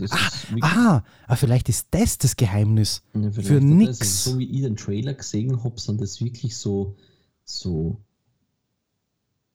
[0.00, 0.16] Also
[0.62, 3.02] ah, ah, vielleicht ist das das Geheimnis.
[3.14, 4.00] Ja, Für nichts.
[4.00, 6.96] Also, so wie ich den Trailer gesehen habe, sind das wirklich so,
[7.44, 8.00] so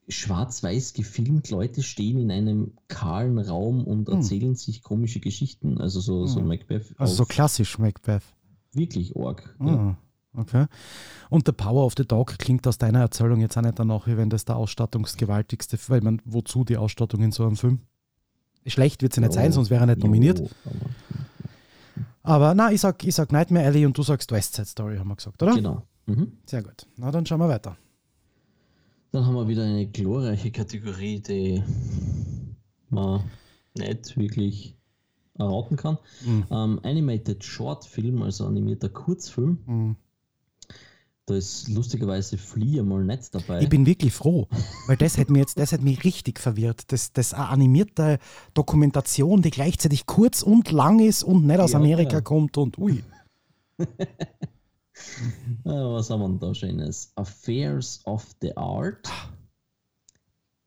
[0.07, 4.15] schwarz-weiß gefilmt, Leute stehen in einem kahlen Raum und hm.
[4.15, 4.55] erzählen hm.
[4.55, 5.79] sich komische Geschichten.
[5.79, 6.27] Also so, hm.
[6.27, 6.93] so Macbeth.
[6.97, 8.23] Also so klassisch Macbeth.
[8.73, 9.55] Wirklich arg.
[9.59, 9.97] Ah, ja.
[10.35, 10.65] Okay.
[11.29, 14.15] Und The Power of the Dog klingt aus deiner Erzählung jetzt auch nicht danach, wie
[14.15, 17.81] wenn das der ausstattungsgewaltigste, weil man, wozu die Ausstattung in so einem Film?
[18.65, 19.41] Schlecht wird sie nicht jo.
[19.41, 20.43] sein, sonst wäre er nicht nominiert.
[22.21, 25.07] Aber na, ich sag, ich sag Nightmare Alley und du sagst West Side Story, haben
[25.07, 25.55] wir gesagt, oder?
[25.55, 25.83] Genau.
[26.05, 26.33] Mhm.
[26.45, 26.85] Sehr gut.
[26.97, 27.77] Na, dann schauen wir weiter.
[29.11, 31.63] Dann haben wir wieder eine glorreiche Kategorie, die
[32.89, 33.23] man
[33.75, 34.78] nicht wirklich
[35.39, 35.97] erraten kann.
[36.25, 36.45] Mhm.
[36.51, 39.59] Ähm, Animated Short Film, also animierter Kurzfilm.
[39.65, 39.95] Mhm.
[41.25, 43.61] Da ist lustigerweise Flea mal nicht dabei.
[43.61, 44.47] Ich bin wirklich froh,
[44.87, 46.91] weil das hat mich jetzt, das hat mich richtig verwirrt.
[46.91, 48.17] Das, das eine animierte
[48.55, 52.21] Dokumentation, die gleichzeitig kurz und lang ist und nicht aus ja, Amerika ja.
[52.21, 53.03] kommt und ui.
[55.63, 57.11] was haben wir denn da Schönes?
[57.15, 59.07] Affairs of the Art.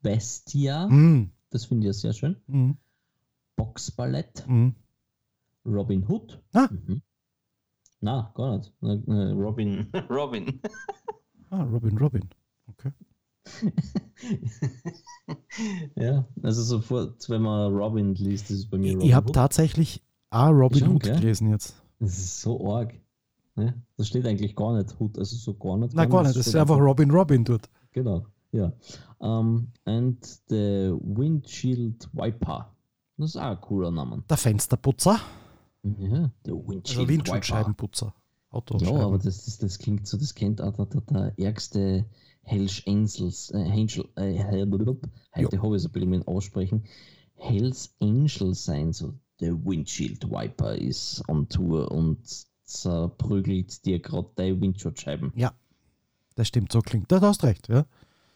[0.01, 0.87] Bestia.
[0.87, 1.31] Mm.
[1.49, 2.37] Das finde ich ja sehr schön.
[2.47, 2.71] Mm.
[3.55, 4.45] Boxballett.
[4.47, 4.69] Mm.
[5.65, 6.41] Robin Hood.
[6.53, 6.67] Ah.
[6.71, 7.01] Mhm.
[8.01, 8.73] Na, gar nicht.
[8.81, 9.87] Robin.
[10.09, 10.59] Robin.
[11.49, 12.29] ah, Robin, Robin.
[12.67, 12.91] Okay.
[15.95, 20.49] ja, also sofort, wenn man Robin liest, ist bei mir Robin Ich habe tatsächlich auch
[20.49, 21.15] Robin Hood gell?
[21.15, 21.81] gelesen jetzt.
[21.99, 22.93] Das ist so arg.
[23.55, 23.81] Ne?
[23.97, 25.93] Das steht eigentlich gar nicht Hood, also so gar nicht.
[25.93, 27.69] Nein, gar nicht, das ist einfach Robin Robin dort.
[27.91, 28.73] Genau, ja.
[29.19, 32.73] Um, and the Windshield Wiper.
[33.17, 34.23] Das ist auch ein cooler Name.
[34.29, 35.19] Der Fensterputzer.
[35.83, 38.13] Ja, der Windshield also Windschutzscheibenputzer.
[38.79, 42.05] Ja, aber das, das, das klingt so, das kennt auch der, der, der ärgste
[42.43, 44.65] Hells Angels, äh, Angel, äh,
[45.35, 46.83] heute habe ich es ein bisschen mit aussprechen,
[47.35, 52.19] Hells Angel sein, so der Windshield Wiper ist on Tour und
[52.63, 55.31] zerprügelt dir gerade deine Windschutzscheiben.
[55.35, 55.53] Ja,
[56.35, 57.11] das stimmt, so klingt.
[57.11, 57.85] Da hast recht, ja.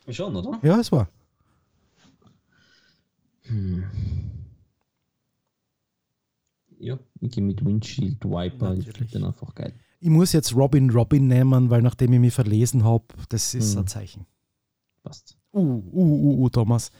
[0.09, 0.59] Schon, oder?
[0.63, 1.09] Ja, es war.
[3.43, 3.83] Hm.
[6.79, 8.87] Ja, ich gehe mit Windshield Wiper, Natürlich.
[8.87, 9.73] ich finde den einfach geil.
[9.99, 13.81] Ich muss jetzt Robin Robin nehmen, weil nachdem ich mich verlesen habe, das ist hm.
[13.81, 14.25] ein Zeichen.
[15.03, 15.37] Passt.
[15.53, 16.91] Uh, uh, uh, uh, Thomas.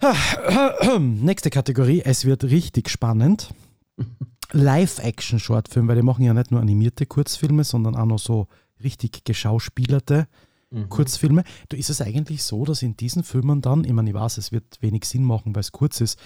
[0.98, 3.54] Nächste Kategorie, es wird richtig spannend.
[4.52, 8.46] Live-Action-Shortfilm, weil die machen ja nicht nur animierte Kurzfilme, sondern auch noch so
[8.82, 10.28] richtig geschauspielerte
[10.70, 10.88] mhm.
[10.88, 11.44] Kurzfilme.
[11.68, 14.52] Da ist es eigentlich so, dass in diesen Filmen dann, ich meine, ich weiß, es
[14.52, 16.18] wird wenig Sinn machen, weil es kurz ist,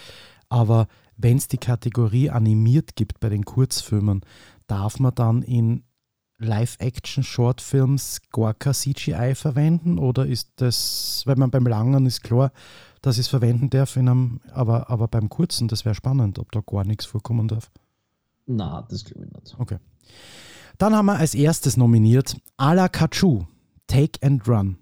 [0.50, 4.20] aber wenn es die Kategorie animiert gibt bei den Kurzfilmen,
[4.66, 5.84] darf man dann in
[6.38, 12.50] Live-Action-Shortfilms gar kein CGI verwenden oder ist das, weil man beim Langen ist klar,
[13.02, 16.50] dass ich es verwenden darf, in einem, aber, aber beim Kurzen, das wäre spannend, ob
[16.52, 17.70] da gar nichts vorkommen darf.
[18.46, 19.56] Na, das glaube ich nicht.
[19.58, 19.78] Okay.
[20.78, 23.44] Dann haben wir als erstes nominiert Ala Kachu,
[23.86, 24.78] Take and Run.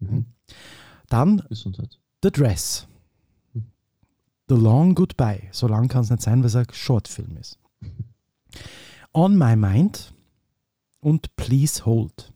[0.00, 0.26] Mhm.
[1.08, 1.42] Dann.
[1.50, 2.88] The Dress.
[4.48, 5.48] The Long Goodbye.
[5.52, 7.58] So lang kann es nicht sein, weil es ein Shortfilm ist.
[9.12, 10.14] On My Mind
[11.00, 12.32] und Please Hold.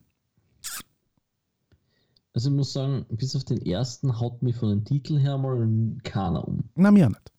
[2.35, 5.69] Also ich muss sagen, bis auf den ersten haut mich von den Titel her mal
[6.03, 6.71] keiner um.
[6.75, 7.33] Na, mir nicht.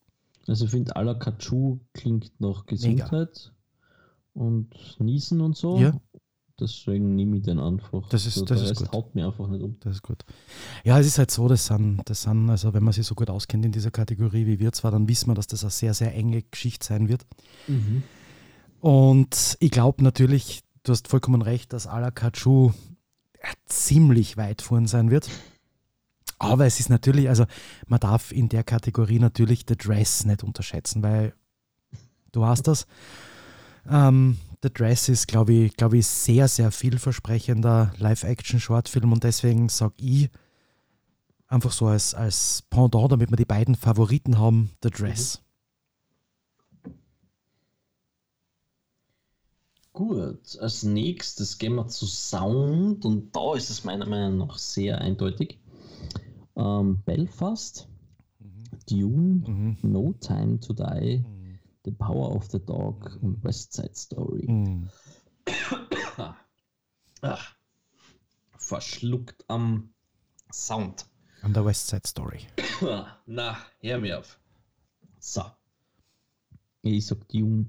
[0.47, 3.51] Also ich finde, Ala Kachu klingt nach Gesundheit
[4.33, 4.45] Mega.
[4.45, 5.77] und Niesen und so.
[5.79, 5.93] Ja.
[6.59, 8.07] Deswegen nehme ich den einfach.
[8.09, 8.91] Das ist, also, das ist gut.
[8.91, 9.77] haut mir einfach nicht um.
[9.79, 10.23] Das ist gut.
[10.83, 13.29] Ja, es ist halt so, das sind, das sind, also wenn man sich so gut
[13.29, 16.13] auskennt in dieser Kategorie wie wir zwar, dann wissen wir, dass das eine sehr, sehr
[16.13, 17.25] enge Geschichte sein wird.
[17.67, 18.03] Mhm.
[18.81, 22.71] Und ich glaube natürlich, du hast vollkommen recht, dass Alakachu
[23.65, 25.29] ziemlich weit vorn sein wird.
[26.37, 27.45] Aber es ist natürlich, also
[27.87, 31.33] man darf in der Kategorie natürlich The Dress nicht unterschätzen, weil
[32.31, 32.85] du hast das.
[33.89, 39.95] Ähm, The Dress ist, glaube ich, glaube ich, sehr, sehr vielversprechender Live-Action-Shortfilm und deswegen sage
[39.97, 40.29] ich
[41.49, 45.41] einfach so als, als Pendant, damit wir die beiden Favoriten haben, The Dress.
[49.91, 54.99] Gut, als nächstes gehen wir zu Sound und da ist es meiner Meinung nach sehr
[54.99, 55.59] eindeutig.
[56.55, 57.89] Ähm, Belfast,
[58.39, 58.63] mhm.
[58.89, 59.77] Dune, mhm.
[59.81, 61.32] No Time to Die, mhm.
[61.85, 64.45] The Power of the Dog und West Side Story.
[64.47, 64.89] Mhm.
[67.21, 67.55] Ach,
[68.57, 69.93] verschluckt am
[70.51, 71.05] Sound.
[71.41, 72.47] An der West Side Story.
[73.25, 74.39] Na, hör mir auf.
[75.19, 75.43] So.
[76.81, 77.67] Ich sag Dune.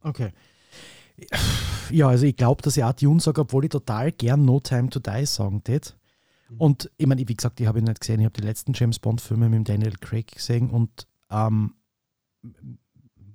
[0.00, 0.32] Okay.
[1.90, 4.88] Ja, also ich glaube, dass ich auch Dune sage, obwohl ich total gern No Time
[4.88, 5.96] to Die sagen tät.
[6.48, 6.56] Mhm.
[6.56, 8.98] Und ich meine, wie gesagt, ich habe ihn nicht gesehen, ich habe die letzten James
[8.98, 11.74] Bond-Filme mit Daniel Craig gesehen und ähm,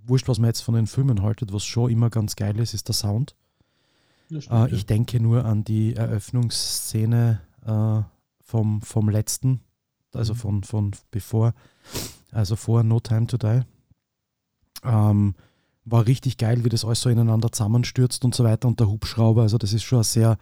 [0.06, 2.88] wurscht, was man jetzt von den Filmen haltet, was schon immer ganz geil ist, ist
[2.88, 3.36] der Sound.
[4.28, 4.88] Stimmt, äh, ich ja.
[4.88, 8.02] denke nur an die Eröffnungsszene äh,
[8.42, 9.62] vom, vom letzten,
[10.14, 10.38] also mhm.
[10.38, 11.54] von, von bevor,
[12.32, 13.62] also vor No Time to Die.
[14.84, 15.36] Ähm,
[15.86, 19.44] war richtig geil, wie das alles so ineinander zusammenstürzt und so weiter und der Hubschrauber,
[19.44, 20.38] also das ist schon eine sehr,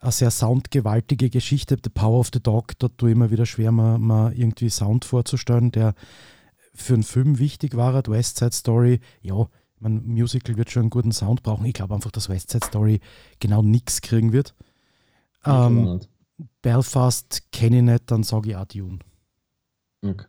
[0.00, 1.76] eine sehr soundgewaltige Geschichte.
[1.82, 5.04] The Power of the Dog, dort tue ich immer wieder schwer, mal, mal irgendwie Sound
[5.04, 5.94] vorzustellen, der
[6.74, 9.48] für einen Film wichtig war, die West Side Story, ja,
[9.78, 11.66] mein Musical wird schon einen guten Sound brauchen.
[11.66, 13.00] Ich glaube einfach, dass West Side Story
[13.38, 14.54] genau nichts kriegen wird.
[15.44, 16.00] Ähm,
[16.62, 18.98] Belfast kenne ich nicht, dann sage ich auch Dune.
[20.02, 20.24] Okay.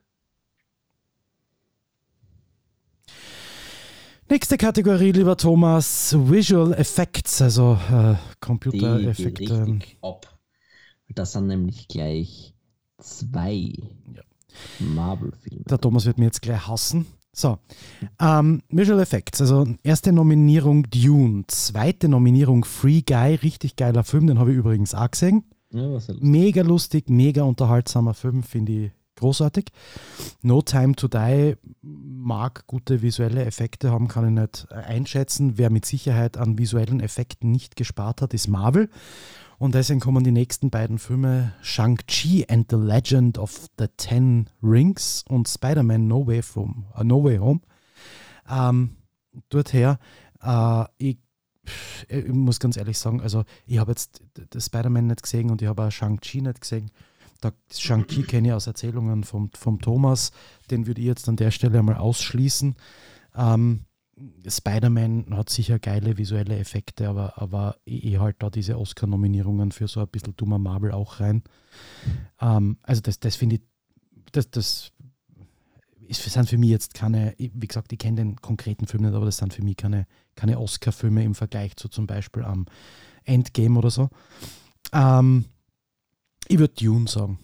[4.28, 9.80] Nächste Kategorie, lieber Thomas, Visual Effects, also äh, Computereffekte.
[10.02, 10.40] ab.
[11.10, 12.56] Das sind nämlich gleich
[12.98, 13.72] zwei.
[14.14, 14.24] Ja.
[14.80, 15.64] Marvel-Filme.
[15.70, 17.06] Der Thomas wird mir jetzt gleich hassen.
[17.38, 17.58] So,
[18.22, 24.40] ähm, Visual Effects, also erste Nominierung Dune, zweite Nominierung Free Guy, richtig geiler Film, den
[24.40, 25.44] habe ich übrigens auch gesehen.
[25.72, 29.66] Ja, mega lustig, mega unterhaltsamer Film, finde ich, großartig.
[30.44, 35.58] No Time to Die mag gute visuelle Effekte haben, kann ich nicht einschätzen.
[35.58, 38.90] Wer mit Sicherheit an visuellen Effekten nicht gespart hat, ist Marvel.
[39.58, 45.24] Und deswegen kommen die nächsten beiden Filme Shang-Chi and the Legend of the Ten Rings
[45.28, 47.62] und Spider-Man No Way From uh, No Way Home.
[48.50, 48.98] Ähm,
[49.50, 50.00] dorther,
[50.42, 51.18] äh, ich,
[52.10, 54.22] ich, muss ganz ehrlich sagen, also ich habe jetzt
[54.56, 56.92] Spider-Man nicht gesehen und ich habe auch Shang-Chi nicht gesehen.
[57.74, 60.32] Shang-Chi kenne ich aus Erzählungen vom, vom Thomas,
[60.70, 62.76] den würde ich jetzt an der Stelle einmal ausschließen.
[63.36, 63.86] Ähm,
[64.48, 69.88] Spider-Man hat sicher geile visuelle Effekte, aber, aber ich, ich halte da diese Oscar-Nominierungen für
[69.88, 71.44] so ein bisschen dummer Marvel auch rein.
[72.40, 73.62] Ähm, also das, das finde ich,
[74.32, 74.92] das, das
[76.08, 79.26] ist, sind für mich jetzt keine, wie gesagt, ich kenne den konkreten Film nicht, aber
[79.26, 82.66] das sind für mich keine, keine Oscar-Filme im Vergleich zu zum Beispiel am
[83.26, 84.10] Endgame oder so.
[84.94, 85.46] Ähm,
[86.48, 87.40] ich würde Dune sagen.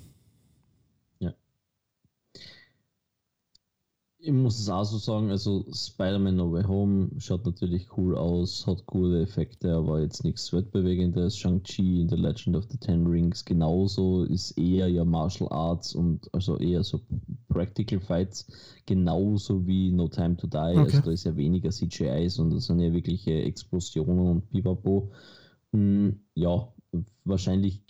[4.23, 8.67] Ich muss es auch so sagen, also Spider-Man No Way Home schaut natürlich cool aus,
[8.67, 11.35] hat coole Effekte, aber jetzt nichts Weltbewegendes.
[11.35, 16.29] Shang-Chi in The Legend of the Ten Rings genauso, ist eher ja Martial Arts und
[16.35, 17.01] also eher so
[17.47, 18.45] Practical Fights,
[18.85, 20.57] genauso wie No Time to Die.
[20.57, 20.77] Okay.
[20.77, 25.11] Also da ist ja weniger CGI, sondern das sind ja wirkliche Explosionen und Bibapo.
[25.73, 26.71] Hm, ja,
[27.23, 27.81] wahrscheinlich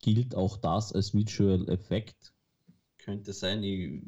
[0.00, 2.34] gilt auch das als Visual Effekt.
[2.98, 4.02] Könnte sein, ich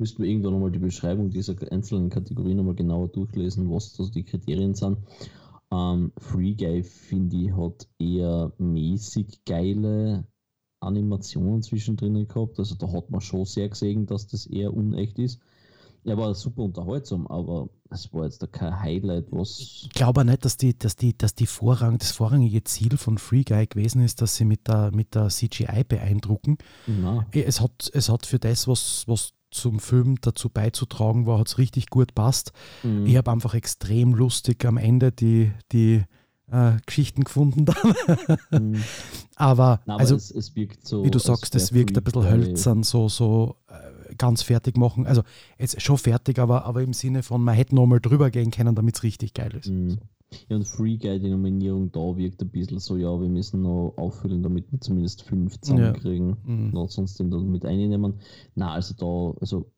[0.00, 4.24] müsste mir irgendwann nochmal die Beschreibung dieser einzelnen Kategorien nochmal genauer durchlesen, was da die
[4.24, 4.98] Kriterien sind.
[5.70, 10.26] Ähm, Free Guy, finde ich, hat eher mäßig geile
[10.80, 12.58] Animationen zwischendrin gehabt.
[12.58, 15.38] Also da hat man schon sehr gesehen, dass das eher unecht ist.
[16.04, 19.58] Er war super unterhaltsam, aber es war jetzt da kein Highlight, was.
[19.58, 23.18] Ich glaube auch nicht, dass, die, dass, die, dass die Vorrang, das vorrangige Ziel von
[23.18, 26.56] Free Guy gewesen ist, dass sie mit der, mit der CGI beeindrucken.
[26.86, 27.26] Nein.
[27.32, 31.58] Es hat, es hat für das, was, was zum Film dazu beizutragen war, hat es
[31.58, 32.52] richtig gut passt.
[32.82, 33.06] Mhm.
[33.06, 36.04] Ich habe einfach extrem lustig am Ende die, die
[36.50, 37.94] äh, Geschichten gefunden dann.
[38.50, 38.82] mhm.
[39.36, 42.82] Aber, Nein, aber also, es, es so, wie du sagst, es wirkt ein bisschen hölzern,
[42.82, 45.06] so, so äh, ganz fertig machen.
[45.06, 45.22] Also
[45.58, 48.96] jetzt schon fertig, aber, aber im Sinne von, man hätte nochmal drüber gehen können, damit
[48.96, 49.70] es richtig geil ist.
[49.70, 49.98] Mhm.
[50.48, 53.94] Ja, und Free Guy, die Nominierung da wirkt ein bisschen so, ja, wir müssen noch
[53.96, 56.28] auffüllen, damit wir zumindest fünf zusammenkriegen.
[56.28, 56.36] Ja.
[56.44, 56.88] Mhm.
[56.88, 58.20] Sonst den da mit einnehmen.
[58.54, 59.70] Na, also da, also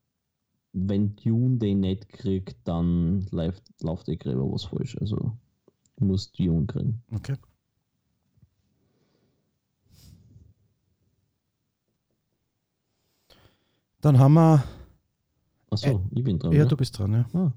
[0.72, 4.96] wenn Dune den nicht kriegt, dann läuft, läuft der Gräber was falsch.
[4.98, 5.32] Also
[5.98, 7.02] muss Dune kriegen.
[7.12, 7.36] Okay.
[14.00, 14.64] Dann haben wir.
[15.70, 16.52] Achso, äh, ich bin dran.
[16.52, 17.26] Ja, ja, du bist dran, ja.
[17.32, 17.52] Ah.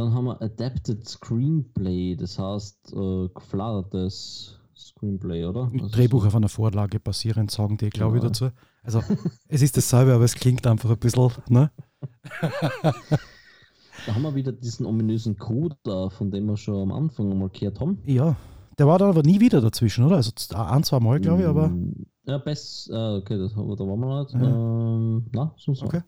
[0.00, 5.70] Dann haben wir Adapted Screenplay, das heißt äh, gefladertes Screenplay, oder?
[5.74, 8.48] Also Drehbuch auf einer Vorlage basierend, sagen die, glaube ich, dazu.
[8.82, 9.02] Also,
[9.48, 11.70] es ist dasselbe, aber es klingt einfach ein bisschen, ne?
[12.40, 17.50] da haben wir wieder diesen ominösen Code da, von dem wir schon am Anfang mal
[17.50, 17.98] gehört haben.
[18.06, 18.36] Ja,
[18.78, 20.16] der war dann aber nie wieder dazwischen, oder?
[20.16, 21.68] Also ein, zwei Mal, glaube ich, aber.
[21.68, 24.32] Mm, ja, best, äh, okay, das, da waren wir nicht.
[24.32, 24.48] Ja.
[24.48, 26.00] Ähm, na, sonst okay.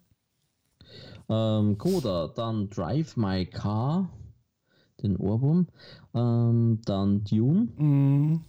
[1.32, 4.10] Ähm, Coda, dann Drive My Car,
[5.02, 5.68] den Ohrwurm.
[6.14, 8.44] Ähm, dann Dune, mm.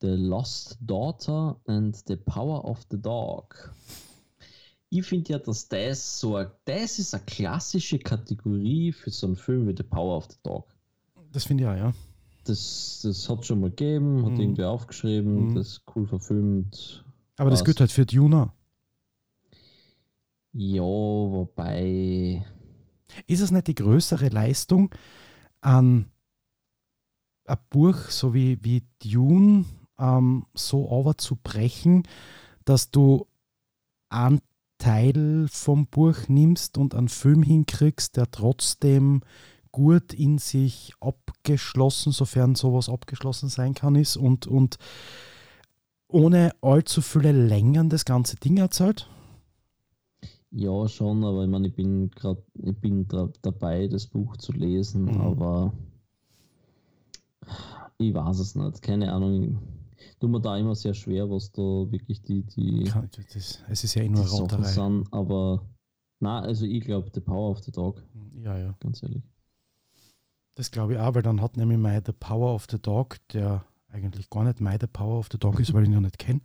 [0.00, 3.72] The Lost Daughter and The Power of the Dog.
[4.90, 9.36] Ich finde ja, dass das so ein, das ist eine klassische Kategorie für so einen
[9.36, 10.66] Film wie The Power of the Dog.
[11.32, 11.92] Das finde ich auch, ja
[12.48, 14.40] das, das hat schon mal gegeben, hat mhm.
[14.40, 15.54] irgendwie aufgeschrieben, mhm.
[15.54, 17.04] das cool verfilmt.
[17.36, 18.52] Aber das gilt halt für Duna.
[20.58, 22.42] Ja, wobei.
[23.26, 24.94] Ist es nicht die größere Leistung,
[25.60, 26.10] an
[27.44, 29.66] ein Buch so wie, wie Dune
[29.98, 32.04] ähm, so overzubrechen,
[32.64, 33.26] dass du
[34.08, 34.40] einen
[34.78, 39.20] Teil vom Buch nimmst und einen Film hinkriegst, der trotzdem
[39.72, 44.78] gut in sich abgeschlossen, sofern sowas abgeschlossen sein kann, ist und, und
[46.08, 49.10] ohne allzu viele Längen das ganze Ding erzählt?
[50.58, 53.06] Ja, schon, aber ich meine, ich bin gerade, ich bin
[53.42, 55.20] dabei, das Buch zu lesen, mhm.
[55.20, 55.74] aber
[57.98, 59.58] ich weiß es nicht, keine Ahnung.
[60.18, 62.90] Tut mir da immer sehr schwer, was da wirklich die, die
[63.34, 64.62] das, es ist ja eh nur Rauterei.
[64.62, 65.62] Sind, aber
[66.20, 68.02] na, also ich glaube, The Power of the Dog.
[68.42, 68.74] Ja, ja.
[68.80, 69.22] Ganz ehrlich.
[70.54, 73.66] Das glaube ich auch, weil dann hat nämlich My The Power of the Dog, der
[73.90, 76.18] eigentlich gar nicht My The Power of the Dog ist, weil ich ihn noch nicht
[76.18, 76.40] kenne,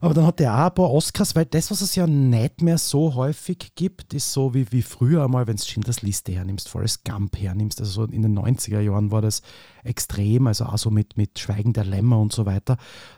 [0.00, 2.78] Aber dann hat er auch ein paar Oscars, weil das, was es ja nicht mehr
[2.78, 7.04] so häufig gibt, ist so wie, wie früher einmal, wenn du Schindlers Liste hernimmst, Forrest
[7.04, 7.80] Gump hernimmst.
[7.80, 9.42] Also so in den 90er Jahren war das
[9.82, 12.76] extrem, also auch so mit, mit Schweigen der Lämmer und so weiter.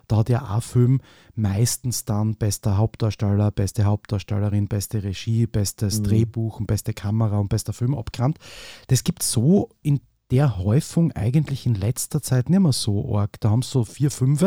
[0.09, 1.01] Da hat ja auch Film
[1.35, 6.05] meistens dann bester Hauptdarsteller, beste Hauptdarstellerin, beste Regie, bestes mhm.
[6.05, 8.39] Drehbuch und beste Kamera und bester Film abgerannt.
[8.87, 10.01] Das gibt es so in
[10.31, 13.41] der Häufung eigentlich in letzter Zeit nicht mehr so arg.
[13.41, 14.43] Da haben so vier, fünf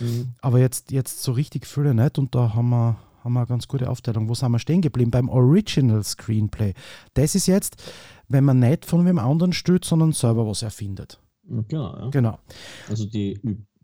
[0.00, 0.28] Mhm.
[0.40, 3.68] Aber jetzt, jetzt so richtig viele nicht und da haben wir, haben wir eine ganz
[3.68, 4.28] gute Aufteilung.
[4.28, 5.10] Wo sind wir stehen geblieben?
[5.10, 6.74] Beim Original Screenplay.
[7.14, 7.82] Das ist jetzt,
[8.28, 11.20] wenn man nicht von wem anderen stützt, sondern selber was erfindet.
[11.68, 12.10] Klar, ja.
[12.10, 12.38] Genau.
[12.88, 13.40] Also die,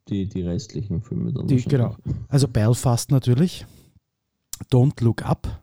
[0.08, 1.46] die, die restlichen Filme dann.
[1.46, 1.96] Die, genau.
[2.28, 3.66] Also Belfast natürlich.
[4.70, 5.62] Don't Look Up.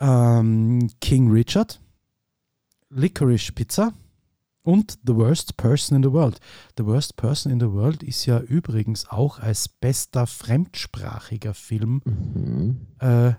[0.00, 1.80] Ähm, King Richard.
[2.90, 3.92] Licorice Pizza
[4.62, 6.38] und The Worst Person in the World.
[6.76, 12.86] The Worst Person in the World ist ja übrigens auch als bester fremdsprachiger Film mhm.
[12.98, 13.32] äh,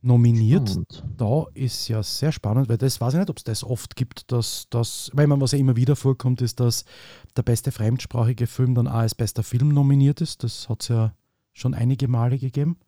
[0.00, 0.70] nominiert.
[0.70, 1.04] Spannend.
[1.16, 4.30] Da ist ja sehr spannend, weil das weiß ich nicht, ob es das oft gibt,
[4.32, 6.84] dass das, weil man was ja immer wieder vorkommt, ist, dass
[7.36, 10.44] der beste fremdsprachige Film dann auch als bester Film nominiert ist.
[10.44, 11.14] Das hat es ja
[11.52, 12.78] schon einige Male gegeben.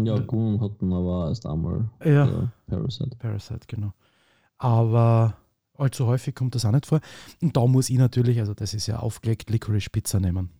[0.00, 3.16] Ja, Gun hatten aber erst einmal ja, Parasite.
[3.16, 3.92] Parasite, genau.
[4.58, 5.36] Aber
[5.76, 7.00] Allzu häufig kommt das auch nicht vor.
[7.42, 10.50] Und da muss ich natürlich, also das ist ja aufgelegt, Licorice Pizza nehmen.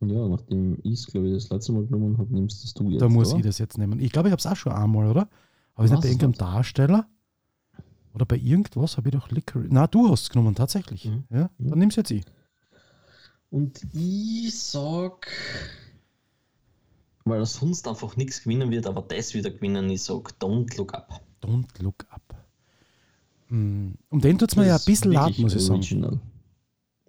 [0.00, 3.00] Ja, nachdem ich es, glaube ich, das letzte Mal genommen habe, nimmst das du jetzt.
[3.00, 3.38] Da muss oder?
[3.38, 3.98] ich das jetzt nehmen.
[4.00, 5.28] Ich glaube, ich habe es auch schon einmal, oder?
[5.74, 7.06] Aber ist nicht bei irgendeinem Darsteller?
[8.14, 9.68] Oder bei irgendwas habe ich doch Licorice.
[9.70, 11.06] Na, du hast es genommen, tatsächlich.
[11.06, 11.24] Mhm.
[11.30, 11.78] Ja, dann mhm.
[11.78, 12.24] nimm's jetzt ich.
[13.50, 15.28] Und ich sag,
[17.24, 20.94] weil er sonst einfach nichts gewinnen wird, aber das wieder gewinnen, ich sag, don't look
[20.94, 21.20] up.
[21.42, 22.25] Don't look up.
[23.48, 23.92] Mm.
[24.08, 26.20] Um den tut es mir ja ein bisschen leid, muss ich sagen.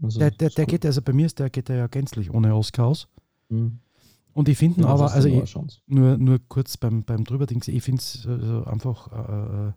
[0.01, 2.55] Also der, der, der geht, also bei mir ist der geht der ja gänzlich ohne
[2.55, 3.07] Oscar aus.
[3.49, 3.79] Mhm.
[4.33, 5.55] Und ich finde ja, aber, also ich,
[5.87, 9.73] nur, nur kurz beim, beim Drüberdings, ich finde es also einfach äh, äh,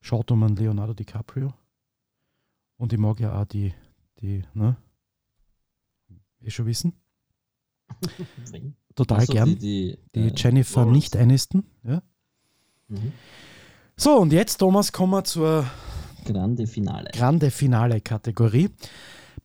[0.00, 1.52] schaut um einen Leonardo DiCaprio.
[2.78, 3.74] Und ich mag ja auch die,
[4.20, 4.76] die, ne?
[6.40, 6.94] Eh schon wissen.
[8.94, 9.48] Total also gern.
[9.50, 10.96] Die, die, die äh, Jennifer Lawrence.
[10.96, 11.64] nicht Aniston.
[11.82, 12.02] Ja.
[12.88, 13.12] Mhm.
[13.96, 15.66] So, und jetzt, Thomas, kommen wir zur
[16.32, 17.10] Grande Finale.
[17.12, 18.68] Grande Finale Kategorie.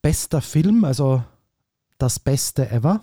[0.02, 1.24] Bester Film, also
[1.98, 3.00] das Beste ever.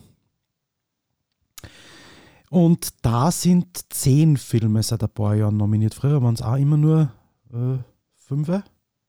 [2.50, 5.94] Und da sind zehn Filme seit ein paar Jahren nominiert.
[5.94, 7.10] Früher waren es auch immer nur
[7.54, 7.78] äh,
[8.16, 8.50] fünf,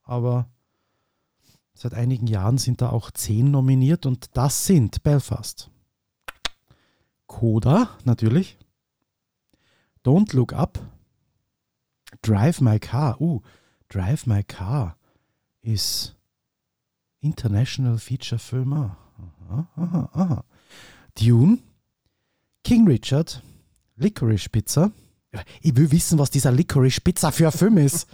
[0.03, 0.47] aber
[1.74, 5.69] seit einigen Jahren sind da auch zehn nominiert und das sind Belfast,
[7.28, 8.57] Coda natürlich,
[10.05, 10.80] Don't Look Up,
[12.22, 13.41] Drive My Car, uh,
[13.92, 14.96] Drive My Car
[15.62, 16.16] ist
[17.20, 18.72] International Feature Film.
[18.72, 20.46] Aha, aha, aha.
[21.16, 21.60] Dune,
[22.64, 23.44] King Richard,
[23.98, 24.92] Licorice Pizza.
[25.62, 28.08] Ich will wissen, was dieser Licorice Pizza für ein Film ist.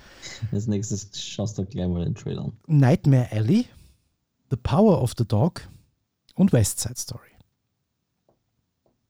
[0.52, 2.52] Als nächstes schaust du gleich mal den Trailer an.
[2.68, 3.66] Nightmare Alley,
[4.50, 5.68] The Power of the Dog
[6.34, 7.30] und West Side Story.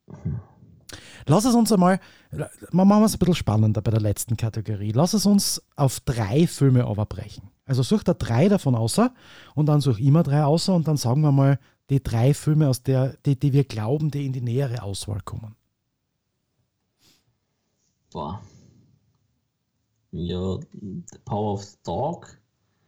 [0.08, 0.40] Hm.
[1.26, 2.00] Lass es uns einmal,
[2.70, 4.92] machen wir es ein bisschen spannender bei der letzten Kategorie.
[4.92, 7.50] Lass es uns auf drei Filme überbrechen.
[7.66, 9.12] Also such da drei davon außer
[9.54, 11.58] und dann such immer drei außer und dann sagen wir mal
[11.90, 15.54] die drei Filme, aus der, die, die wir glauben, die in die nähere Auswahl kommen.
[18.12, 18.40] Boah.
[20.12, 22.38] Ja, The Power of the Dog,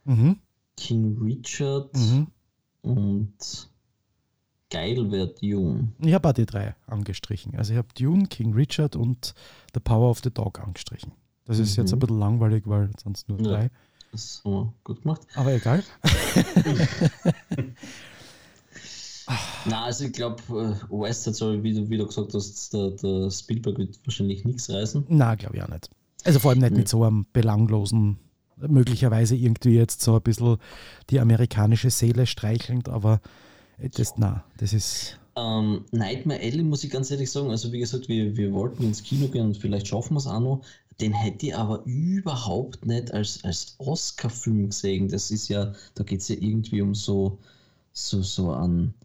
[0.05, 0.39] mhm.
[0.77, 2.27] King Richard mhm.
[2.81, 3.69] und
[4.69, 5.89] geil wäre Dune.
[5.99, 7.55] Ich habe auch die drei angestrichen.
[7.55, 9.33] Also ich habe Dune, King Richard und
[9.73, 11.11] The Power of the Dog angestrichen.
[11.45, 11.83] Das ist mhm.
[11.83, 13.63] jetzt ein bisschen langweilig, weil sonst nur drei.
[13.63, 13.69] Ja,
[14.11, 15.21] das haben wir gut gemacht.
[15.35, 15.83] Aber egal.
[19.65, 22.91] Na, also ich glaube, äh, West Side Story, wie du, wie du gesagt hast, der,
[22.91, 25.05] der Spielberg wird wahrscheinlich nichts reißen.
[25.09, 25.89] Na, glaube ich auch nicht.
[26.23, 28.17] Also vor allem nicht mit so einem belanglosen,
[28.55, 30.57] möglicherweise irgendwie jetzt so ein bisschen
[31.09, 33.21] die amerikanische Seele streichelnd, aber
[33.77, 35.19] das, na, das ist.
[35.35, 39.03] Ähm, Nightmare Alley muss ich ganz ehrlich sagen, also wie gesagt, wir, wir wollten ins
[39.03, 40.61] Kino gehen und vielleicht schaffen wir es auch noch.
[40.99, 45.09] Den hätte ich aber überhaupt nicht als, als Oscar-Film gesehen.
[45.09, 47.37] Das ist ja, da geht es ja irgendwie um so,
[47.93, 48.95] so, so an.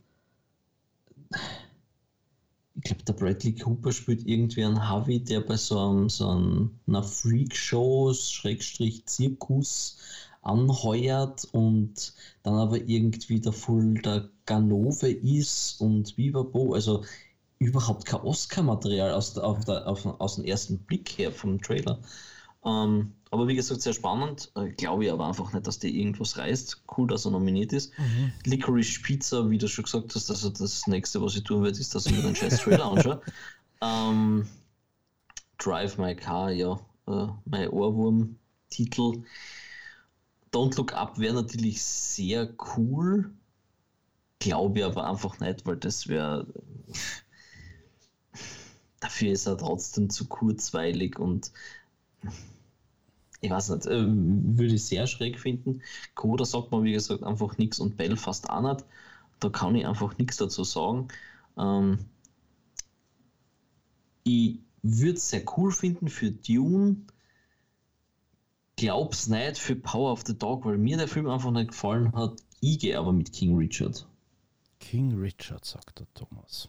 [2.76, 6.30] Ich glaube, der Bradley Cooper spielt irgendwie einen Harvey, der bei so, einem, so
[6.86, 9.98] einer Freak-Show, Schrägstrich Zirkus,
[10.42, 17.04] anheuert und dann aber irgendwie der Full der Ganove ist und Vivapo, also
[17.58, 21.98] überhaupt kein Oscar-Material aus, auf der, auf, aus dem ersten Blick her vom Trailer.
[22.64, 24.52] Ähm, aber wie gesagt, sehr spannend.
[24.56, 26.82] Äh, Glaube ich aber einfach nicht, dass der irgendwas reißt.
[26.96, 27.96] Cool, dass er nominiert ist.
[27.98, 28.32] Mhm.
[28.44, 31.94] Licorice Pizza, wie du schon gesagt hast, also das nächste, was ich tun werde, ist,
[31.94, 33.22] dass ich mir den scheiß Trailer anschaue.
[33.80, 34.46] ähm,
[35.58, 39.22] Drive My Car, ja, äh, mein Ohrwurm-Titel.
[40.52, 43.32] Don't Look Up wäre natürlich sehr cool.
[44.42, 46.48] Glaube ich aber einfach nicht, weil das wäre.
[48.98, 51.52] Dafür ist er trotzdem zu kurzweilig und
[53.40, 55.82] ich weiß nicht, äh, würde ich sehr schräg finden.
[56.16, 58.84] Coda sagt man, wie gesagt, einfach nichts und Belfast auch nicht.
[59.38, 61.06] Da kann ich einfach nichts dazu sagen.
[61.56, 61.98] Ähm,
[64.24, 66.96] ich würde es sehr cool finden für Dune.
[68.74, 72.42] Glaub's nicht für Power of the Dog, weil mir der Film einfach nicht gefallen hat.
[72.60, 74.04] Ich gehe aber mit King Richard.
[74.82, 76.68] King Richard, sagt der Thomas.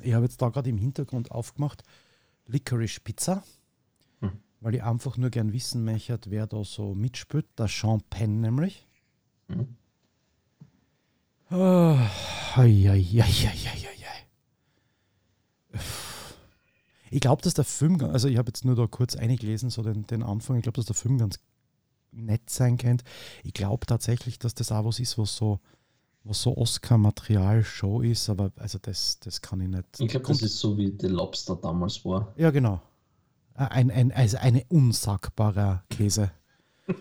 [0.00, 1.82] Ich habe jetzt da gerade im Hintergrund aufgemacht
[2.46, 3.42] Licorice Pizza
[4.62, 7.46] weil ich einfach nur gern wissen möchte, wer da so mitspielt.
[7.58, 8.86] Der Sean Penn nämlich.
[9.48, 9.76] Mhm.
[11.50, 11.98] Oh,
[17.10, 20.06] ich glaube, dass der Film, also ich habe jetzt nur da kurz eingelesen, so den,
[20.06, 21.38] den Anfang, ich glaube, dass der Film ganz
[22.12, 23.04] nett sein könnte.
[23.42, 25.60] Ich glaube tatsächlich, dass das auch was ist, was so,
[26.24, 29.84] was so Oscar-Material-Show ist, aber also das, das kann ich nicht.
[29.98, 32.32] Ich glaube, das ist so wie The Lobster damals war.
[32.36, 32.80] Ja, genau.
[33.54, 36.30] Ein, ein, also eine unsagbarer Käse.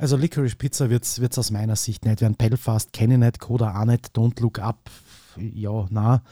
[0.00, 2.36] Also Licorice Pizza wird es aus meiner Sicht nicht werden.
[2.36, 4.88] Belfast kenne ich nicht, Coda auch nicht, Don't Look Up,
[5.36, 6.22] ja, na.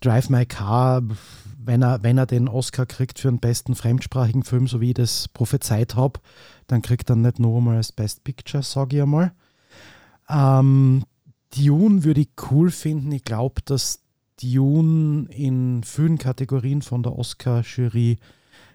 [0.00, 1.02] Drive My Car,
[1.56, 4.94] wenn er, wenn er den Oscar kriegt für den besten fremdsprachigen Film, so wie ich
[4.94, 6.18] das prophezeit habe,
[6.66, 9.32] dann kriegt er nicht nur mal als Best Picture, sage ich einmal.
[10.28, 11.04] Ähm,
[11.56, 13.12] Dune würde ich cool finden.
[13.12, 14.00] Ich glaube, dass
[14.40, 18.18] Dune in vielen Kategorien von der Oscar-Jury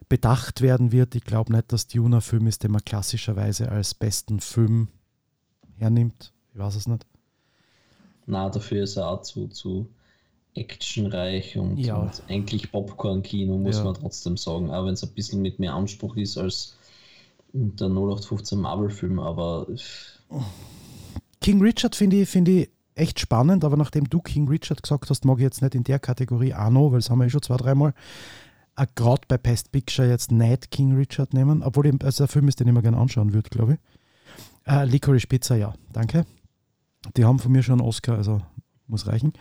[0.10, 1.16] bedacht werden wird.
[1.16, 4.90] Ich glaube nicht, dass Dune ein Film ist, den man klassischerweise als besten Film
[5.78, 6.34] hernimmt.
[6.54, 7.06] Ich weiß es nicht.
[8.26, 9.88] Na, dafür ist er auch zu, zu
[10.54, 11.96] actionreich und, ja.
[11.96, 13.84] und eigentlich Popcorn-Kino, muss ja.
[13.84, 14.70] man trotzdem sagen.
[14.72, 16.78] Auch wenn es ein bisschen mit mehr Anspruch ist als
[17.54, 19.68] der 0815 Marvel-Film, aber.
[21.42, 25.26] King Richard finde ich, find ich echt spannend, aber nachdem du King Richard gesagt hast,
[25.26, 27.42] mag ich jetzt nicht in der Kategorie auch noch, weil das haben wir ja schon
[27.42, 27.94] zwei, dreimal
[28.76, 32.48] auch gerade bei Pest Picture jetzt nicht King Richard nehmen, obwohl ich, also ein Film
[32.48, 34.72] ist, den ich mir gerne anschauen würde, glaube ich.
[34.72, 36.26] Äh, Licorice Pizza, ja, danke.
[37.18, 38.42] Die haben von mir schon einen Oscar, also
[38.88, 39.34] muss reichen.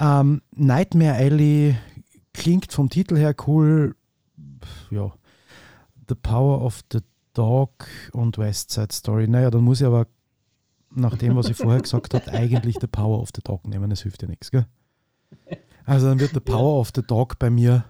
[0.00, 1.76] Ähm, Nightmare Alley
[2.32, 3.94] klingt vom Titel her cool.
[4.90, 5.12] Ja,
[6.08, 7.00] The Power of the
[7.34, 9.28] Dog und West Side Story.
[9.28, 10.06] Naja, dann muss ich aber
[10.90, 13.90] nach dem, was ich vorher gesagt habe, eigentlich The Power of the Dog nehmen.
[13.90, 14.66] Das hilft ja nichts, gell?
[15.84, 16.80] Also dann wird The Power ja.
[16.80, 17.84] of the Dog bei mir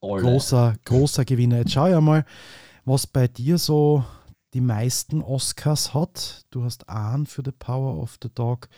[0.00, 1.58] großer, großer Gewinner.
[1.58, 2.24] Jetzt schau ja mal,
[2.84, 4.04] was bei dir so
[4.54, 6.44] die meisten Oscars hat.
[6.50, 8.68] Du hast einen für The Power of the Dog,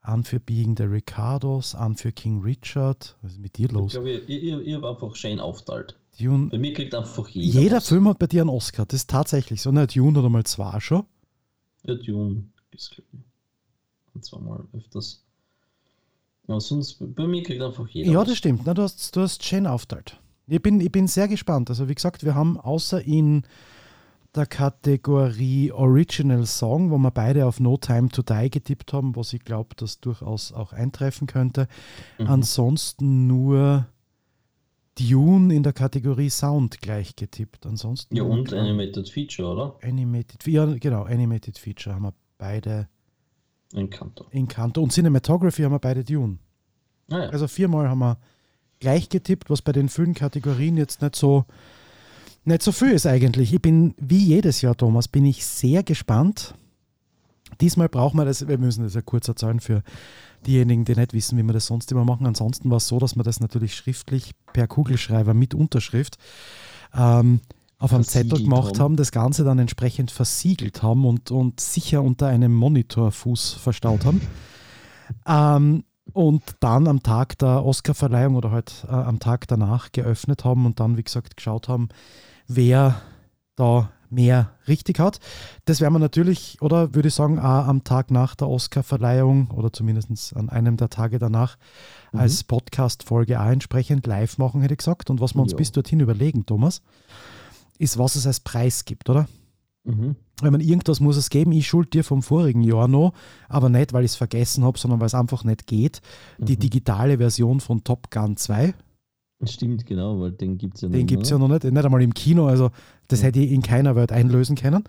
[0.00, 3.16] einen für Being the Ricardos, einen für King Richard.
[3.22, 3.94] Was ist mit dir los?
[3.94, 5.96] Ich glaube, ich, ich, ich habe einfach schön aufteilt.
[6.18, 7.60] Dune, bei mir kriegt einfach jeder.
[7.60, 8.86] Jeder Film hat bei dir einen Oscar.
[8.86, 9.70] Das ist tatsächlich so.
[9.70, 11.04] Nicht Dune oder mal zwei schon.
[11.84, 13.02] Ja, Dune ich.
[14.14, 15.24] Und zweimal öfters.
[16.46, 18.10] Ja, sonst bei mir kriegt einfach jeder.
[18.10, 18.62] Ja, das stimmt.
[18.64, 20.18] Na, du hast, du hast schön aufteilt.
[20.46, 21.68] Ich bin, ich bin sehr gespannt.
[21.68, 23.42] Also wie gesagt, wir haben außer in
[24.34, 29.32] der Kategorie Original Song, wo wir beide auf No Time to Die getippt haben, was
[29.32, 31.68] ich glaube, das durchaus auch eintreffen könnte.
[32.18, 32.26] Mhm.
[32.28, 33.86] Ansonsten nur
[34.98, 37.66] Dune in der Kategorie Sound gleich getippt.
[37.66, 39.76] Ansonsten ja, und Animated Feature, oder?
[39.82, 42.88] Animated, ja, genau, Animated Feature haben wir beide.
[43.74, 44.26] Encanto.
[44.30, 44.82] Encanto.
[44.82, 46.38] Und Cinematography haben wir beide Dune.
[47.10, 47.28] Ah, ja.
[47.30, 48.18] Also viermal haben wir
[48.80, 51.44] gleich getippt, was bei den fünf Kategorien jetzt nicht so,
[52.44, 53.52] nicht so viel ist eigentlich.
[53.52, 56.54] Ich bin, wie jedes Jahr, Thomas, bin ich sehr gespannt.
[57.60, 59.82] Diesmal brauchen wir das, wir müssen das ja kurz erzählen für
[60.46, 62.26] diejenigen, die nicht wissen, wie wir das sonst immer machen.
[62.26, 66.18] Ansonsten war es so, dass wir das natürlich schriftlich per Kugelschreiber mit Unterschrift
[66.94, 67.40] ähm,
[67.78, 68.80] auf einem Zettel gemacht haben.
[68.80, 74.20] haben, das Ganze dann entsprechend versiegelt haben und, und sicher unter einem Monitorfuß verstaut haben.
[75.26, 80.66] Ähm, und dann am Tag der Oscarverleihung oder halt äh, am Tag danach geöffnet haben
[80.66, 81.88] und dann, wie gesagt, geschaut haben,
[82.46, 83.00] wer
[83.56, 85.20] da mehr richtig hat.
[85.66, 89.72] Das werden wir natürlich, oder würde ich sagen, auch am Tag nach der Oscarverleihung oder
[89.72, 91.56] zumindest an einem der Tage danach
[92.12, 92.20] mhm.
[92.20, 95.10] als Podcast-Folge auch entsprechend live machen, hätte ich gesagt.
[95.10, 95.58] Und was wir uns jo.
[95.58, 96.82] bis dorthin überlegen, Thomas,
[97.78, 99.28] ist, was es als Preis gibt, oder?
[99.84, 100.16] Mhm.
[100.40, 103.12] Wenn man irgendwas muss es geben, ich schuld dir vom vorigen Jahr noch,
[103.48, 106.00] aber nicht, weil ich es vergessen habe, sondern weil es einfach nicht geht.
[106.38, 106.60] Die mhm.
[106.60, 108.74] digitale Version von Top Gun 2.
[109.44, 112.02] Stimmt, genau, weil den gibt es ja Den gibt es ja noch nicht, nicht einmal
[112.02, 112.46] im Kino.
[112.46, 112.70] Also
[113.06, 113.26] das ja.
[113.26, 114.84] hätte ich in keiner Welt einlösen können.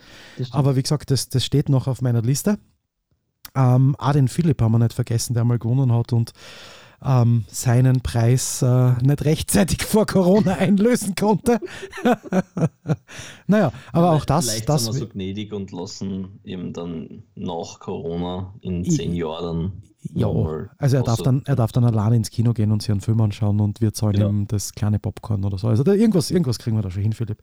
[0.52, 2.57] Aber wie gesagt, das, das steht noch auf meiner Liste.
[3.56, 6.34] Ähm, auch den Philipp haben wir nicht vergessen, der mal gewonnen hat und
[7.04, 11.60] ähm, seinen Preis äh, nicht rechtzeitig vor Corona einlösen konnte.
[13.48, 14.50] naja, aber auch das.
[14.50, 19.84] Vielleicht das sind wir so gnädig und lassen ihm dann nach Corona in zehn Jahren.
[20.14, 20.30] Ja,
[20.78, 23.20] also er darf, dann, er darf dann alleine ins Kino gehen und sich einen Film
[23.20, 24.30] anschauen und wir zahlen genau.
[24.30, 25.68] ihm das kleine Popcorn oder so.
[25.68, 27.42] Also da, irgendwas, irgendwas kriegen wir da schon hin, Philipp.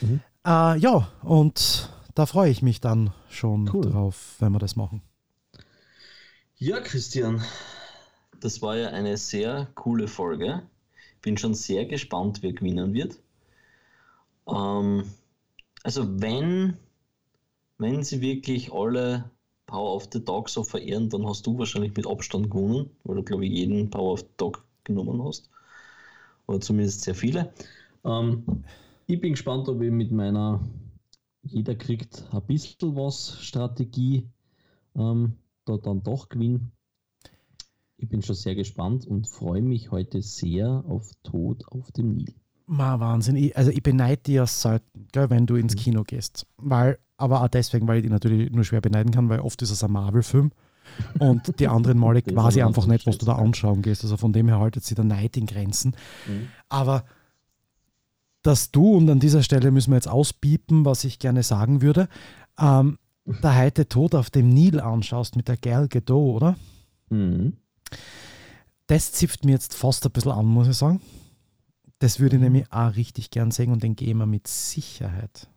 [0.00, 0.20] Mhm.
[0.46, 3.82] Äh, ja, und da freue ich mich dann schon cool.
[3.82, 5.02] drauf, wenn wir das machen.
[6.56, 7.42] Ja, Christian,
[8.40, 10.62] das war ja eine sehr coole Folge.
[11.22, 13.20] Bin schon sehr gespannt, wer gewinnen wird.
[14.48, 15.04] Ähm,
[15.82, 16.76] also wenn,
[17.78, 19.30] wenn sie wirklich alle
[19.66, 23.22] Power of the Dog so verehren, dann hast du wahrscheinlich mit Abstand gewonnen, weil du,
[23.22, 25.50] glaube ich, jeden Power of the Dog genommen hast.
[26.46, 27.52] Oder zumindest sehr viele.
[28.04, 28.64] Ähm,
[29.06, 30.60] ich bin gespannt, ob ich mit meiner
[31.42, 34.28] jeder kriegt ein bisschen was Strategie
[34.94, 36.70] ähm, da dann doch gewinne.
[38.00, 42.32] Ich bin schon sehr gespannt und freue mich heute sehr auf Tod auf dem Nil.
[42.66, 43.34] Ma, Wahnsinn.
[43.34, 45.78] Ich, also ich beneide dir selten, gell, wenn du ins mhm.
[45.78, 46.46] Kino gehst.
[46.58, 49.72] Weil, aber auch deswegen, weil ich dich natürlich nur schwer beneiden kann, weil oft ist
[49.72, 50.52] es ein Marvel-Film.
[51.18, 54.04] Und die anderen Male quasi einfach nicht, was du da anschauen gehst.
[54.04, 55.96] Also von dem her haltet sich der Neid in Grenzen.
[56.26, 56.48] Mhm.
[56.68, 57.04] Aber
[58.42, 62.08] dass du, und an dieser Stelle müssen wir jetzt auspiepen, was ich gerne sagen würde,
[62.58, 66.56] ähm, der heute Tod auf dem Nil anschaust mit der Gal Gadot, oder?
[67.10, 67.54] Mhm.
[68.86, 71.00] Das zipft mir jetzt fast ein bisschen an, muss ich sagen.
[71.98, 72.46] Das würde ich mhm.
[72.46, 75.48] nämlich auch richtig gern sehen und den gehen wir mit Sicherheit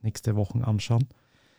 [0.00, 1.08] nächste Woche anschauen.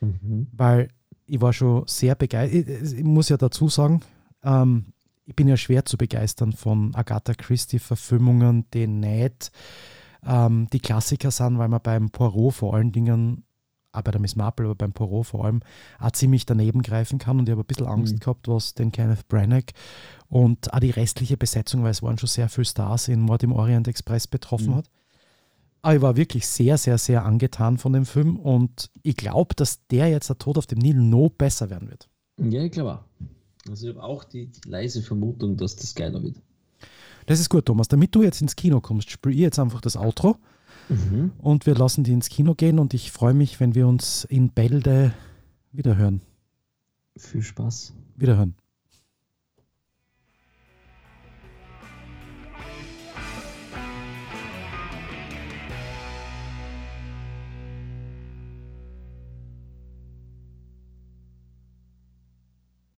[0.01, 0.47] Mhm.
[0.51, 0.89] Weil
[1.25, 2.67] ich war schon sehr begeistert.
[2.67, 4.01] Ich, ich, muss ja dazu sagen,
[4.43, 4.93] ähm,
[5.25, 9.51] ich bin ja schwer zu begeistern von Agatha Christie-Verfilmungen, die nicht
[10.25, 13.43] ähm, die Klassiker sind, weil man beim Poirot vor allen Dingen
[13.91, 15.61] auch bei der Miss Marple, aber beim Poirot vor allem,
[15.99, 17.39] auch ziemlich daneben greifen kann.
[17.39, 18.19] Und ich habe ein bisschen Angst mhm.
[18.19, 19.73] gehabt, was den Kenneth Branagh
[20.27, 23.51] und auch die restliche Besetzung, weil es waren schon sehr viele Stars in Mord im
[23.51, 24.75] Orient Express betroffen mhm.
[24.75, 24.89] hat.
[25.81, 29.85] Aber ich war wirklich sehr, sehr, sehr angetan von dem Film und ich glaube, dass
[29.87, 32.09] der jetzt der Tod auf dem Nil noch besser werden wird.
[32.37, 33.03] Ja, ich glaube auch.
[33.69, 36.35] Also ich habe auch die, leise Vermutung, dass das geiler wird.
[37.27, 37.87] Das ist gut, Thomas.
[37.87, 40.37] Damit du jetzt ins Kino kommst, spiele ich jetzt einfach das Outro
[40.89, 41.31] Mhm.
[41.37, 44.49] Und wir lassen die ins Kino gehen und ich freue mich, wenn wir uns in
[44.49, 45.13] Bälde
[45.71, 46.21] wiederhören.
[47.15, 47.93] Viel Spaß.
[48.15, 48.55] Wiederhören.